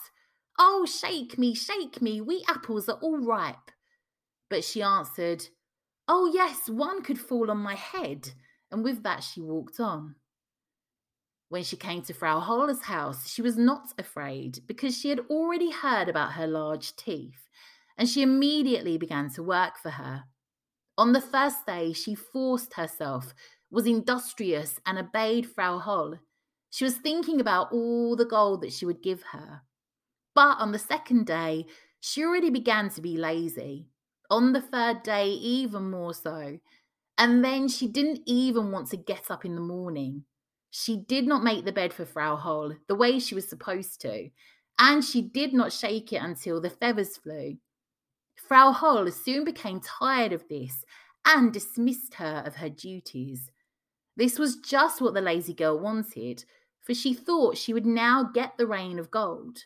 Oh, 0.59 0.87
shake 0.87 1.39
me, 1.39 1.55
shake 1.55 2.03
me, 2.03 2.21
we 2.21 2.45
apples 2.49 2.89
are 2.89 2.99
all 3.01 3.19
ripe. 3.19 3.71
But 4.49 4.65
she 4.65 4.83
answered, 4.83 5.49
Oh, 6.09 6.31
yes, 6.33 6.69
one 6.69 7.03
could 7.03 7.19
fall 7.19 7.51
on 7.51 7.59
my 7.59 7.75
head. 7.75 8.33
And 8.71 8.85
with 8.85 9.03
that, 9.03 9.23
she 9.23 9.41
walked 9.41 9.81
on. 9.81 10.17
When 11.49 11.63
she 11.63 11.77
came 11.77 12.03
to 12.03 12.15
Frau 12.15 12.41
Holle's 12.41 12.83
house, 12.83 13.31
she 13.31 13.41
was 13.41 13.57
not 13.57 13.93
afraid 13.99 14.61
because 14.67 14.99
she 14.99 15.11
had 15.11 15.21
already 15.31 15.71
heard 15.71 16.09
about 16.09 16.33
her 16.33 16.47
large 16.47 16.97
teeth, 16.97 17.49
and 17.97 18.09
she 18.09 18.23
immediately 18.23 18.99
began 18.99 19.31
to 19.35 19.43
work 19.43 19.79
for 19.81 19.91
her. 19.91 20.25
On 20.99 21.13
the 21.13 21.21
first 21.21 21.65
day, 21.67 21.93
she 21.93 22.15
forced 22.15 22.75
herself, 22.75 23.33
was 23.71 23.87
industrious, 23.87 24.81
and 24.87 24.99
obeyed 24.99 25.47
Frau 25.47 25.79
Holle. 25.79 26.19
She 26.71 26.85
was 26.85 26.97
thinking 26.97 27.41
about 27.41 27.73
all 27.73 28.17
the 28.17 28.25
gold 28.25 28.63
that 28.63 28.73
she 28.73 28.85
would 28.85 29.03
give 29.03 29.23
her. 29.33 29.63
But 30.35 30.59
on 30.59 30.73
the 30.73 30.79
second 30.79 31.27
day, 31.27 31.67
she 32.01 32.25
already 32.25 32.51
began 32.51 32.91
to 32.91 33.01
be 33.01 33.17
lazy. 33.17 33.87
On 34.31 34.53
the 34.53 34.61
third 34.61 35.03
day, 35.03 35.29
even 35.29 35.91
more 35.91 36.13
so. 36.13 36.59
And 37.17 37.45
then 37.45 37.69
she 37.69 37.87
didn't 37.87 38.21
even 38.27 38.73
want 38.73 38.89
to 38.89 38.97
get 38.97 39.31
up 39.31 39.45
in 39.45 39.55
the 39.55 39.61
morning. 39.61 40.25
She 40.71 40.97
did 40.97 41.27
not 41.27 41.45
make 41.45 41.65
the 41.65 41.73
bed 41.73 41.93
for 41.93 42.05
Frau 42.05 42.37
Holle 42.37 42.77
the 42.89 42.95
way 42.95 43.19
she 43.19 43.35
was 43.35 43.49
supposed 43.49 44.01
to, 44.03 44.31
and 44.79 45.05
she 45.05 45.23
did 45.23 45.53
not 45.53 45.73
shake 45.73 46.13
it 46.13 46.23
until 46.23 46.61
the 46.61 46.71
feathers 46.71 47.17
flew. 47.17 47.57
Frau 48.37 48.73
Holle 48.73 49.11
soon 49.11 49.45
became 49.45 49.81
tired 49.81 50.33
of 50.33 50.47
this 50.49 50.85
and 51.25 51.53
dismissed 51.53 52.15
her 52.15 52.43
of 52.47 52.57
her 52.57 52.69
duties. 52.69 53.51
This 54.17 54.39
was 54.39 54.57
just 54.57 55.01
what 55.01 55.15
the 55.15 55.21
lazy 55.21 55.55
girl 55.55 55.79
wanted, 55.79 56.45
for 56.83 56.95
she 56.95 57.13
thought 57.15 57.57
she 57.57 57.75
would 57.75 57.87
now 57.87 58.23
get 58.23 58.57
the 58.57 58.67
rain 58.67 58.99
of 58.99 59.11
gold. 59.11 59.65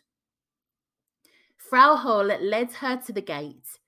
Frau 1.57 1.95
Holle 1.95 2.39
led 2.41 2.73
her 2.75 2.97
to 2.97 3.13
the 3.13 3.21
gate. 3.21 3.79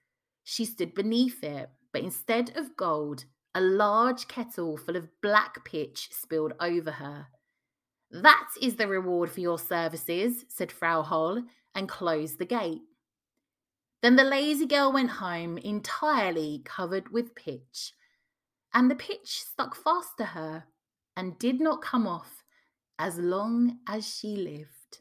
She 0.45 0.65
stood 0.65 0.95
beneath 0.95 1.43
it, 1.43 1.71
but 1.93 2.03
instead 2.03 2.57
of 2.57 2.77
gold, 2.77 3.25
a 3.55 3.61
large 3.61 4.29
kettle 4.29 4.77
full 4.77 4.97
of 4.97 5.09
black 5.21 5.65
pitch 5.65 6.09
spilled 6.11 6.55
over 6.61 6.93
her. 6.93 7.27
That 8.11 8.49
is 8.61 8.77
the 8.77 8.89
reward 8.89 9.31
for 9.31 9.41
your 9.41 9.59
services, 9.59 10.45
said 10.49 10.71
Frau 10.71 11.03
Holle, 11.03 11.43
and 11.75 11.89
closed 11.89 12.39
the 12.39 12.45
gate. 12.45 12.83
Then 14.03 14.17
the 14.17 14.25
lazy 14.25 14.67
girl 14.67 14.93
went 14.93 15.11
home 15.11 15.59
entirely 15.59 16.63
covered 16.65 17.11
with 17.11 17.35
pitch, 17.35 17.93
and 18.75 18.91
the 18.91 18.97
pitch 18.97 19.43
stuck 19.45 19.75
fast 19.75 20.17
to 20.19 20.25
her 20.27 20.65
and 21.17 21.39
did 21.39 21.61
not 21.61 21.83
come 21.83 22.07
off 22.07 22.43
as 22.99 23.19
long 23.19 23.79
as 23.87 24.07
she 24.07 24.37
lived. 24.37 24.99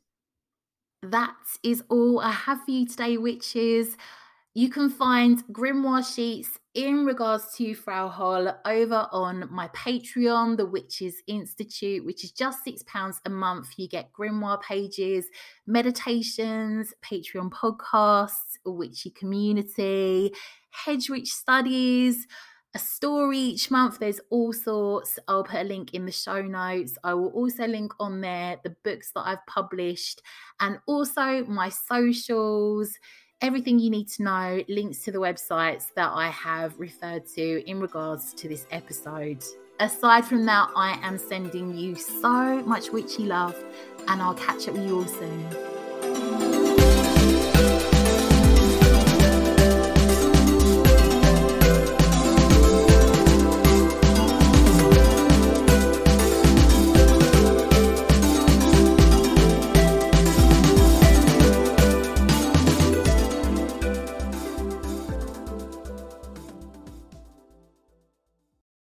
That 1.03 1.35
is 1.63 1.83
all 1.89 2.19
I 2.19 2.31
have 2.31 2.63
for 2.63 2.71
you 2.71 2.87
today, 2.87 3.17
witches. 3.17 3.97
You 4.53 4.69
can 4.69 4.89
find 4.89 5.41
grimoire 5.47 6.03
sheets 6.03 6.59
in 6.73 7.05
regards 7.05 7.53
to 7.55 7.73
Frau 7.73 8.09
Holle 8.09 8.53
over 8.65 9.07
on 9.13 9.47
my 9.49 9.69
Patreon, 9.69 10.57
the 10.57 10.65
Witches 10.65 11.23
Institute, 11.25 12.03
which 12.05 12.25
is 12.25 12.33
just 12.33 12.65
£6 12.65 13.15
a 13.25 13.29
month. 13.29 13.69
You 13.77 13.87
get 13.87 14.11
grimoire 14.11 14.61
pages, 14.61 15.25
meditations, 15.65 16.93
Patreon 17.01 17.49
podcasts, 17.49 18.57
a 18.65 18.71
witchy 18.71 19.11
community, 19.11 20.33
hedge 20.71 21.09
witch 21.09 21.29
studies, 21.29 22.27
a 22.73 22.79
story 22.79 23.37
each 23.37 23.71
month. 23.71 23.99
There's 23.99 24.19
all 24.29 24.51
sorts. 24.51 25.17
I'll 25.27 25.43
put 25.43 25.61
a 25.61 25.63
link 25.63 25.93
in 25.93 26.05
the 26.05 26.11
show 26.11 26.41
notes. 26.41 26.97
I 27.05 27.13
will 27.13 27.29
also 27.29 27.67
link 27.67 27.93
on 27.99 28.19
there 28.21 28.57
the 28.63 28.75
books 28.83 29.11
that 29.15 29.27
I've 29.27 29.45
published 29.45 30.21
and 30.59 30.79
also 30.87 31.45
my 31.45 31.69
socials 31.69 32.97
everything 33.41 33.79
you 33.79 33.89
need 33.89 34.07
to 34.09 34.23
know, 34.23 34.63
links 34.69 34.99
to 35.03 35.11
the 35.11 35.17
websites 35.17 35.93
that 35.95 36.11
I 36.13 36.29
have 36.29 36.79
referred 36.79 37.25
to 37.35 37.69
in 37.69 37.79
regards 37.79 38.33
to 38.35 38.47
this 38.47 38.67
episode. 38.71 39.43
Aside 39.79 40.25
from 40.25 40.45
that, 40.45 40.69
I 40.75 40.99
am 41.01 41.17
sending 41.17 41.75
you 41.75 41.95
so 41.95 42.61
much 42.63 42.91
witchy 42.91 43.23
love, 43.23 43.55
and 44.07 44.21
I'll 44.21 44.35
catch 44.35 44.67
up 44.67 44.75
with 44.75 44.85
you 44.85 44.97
all 44.97 45.05
soon. 45.05 45.70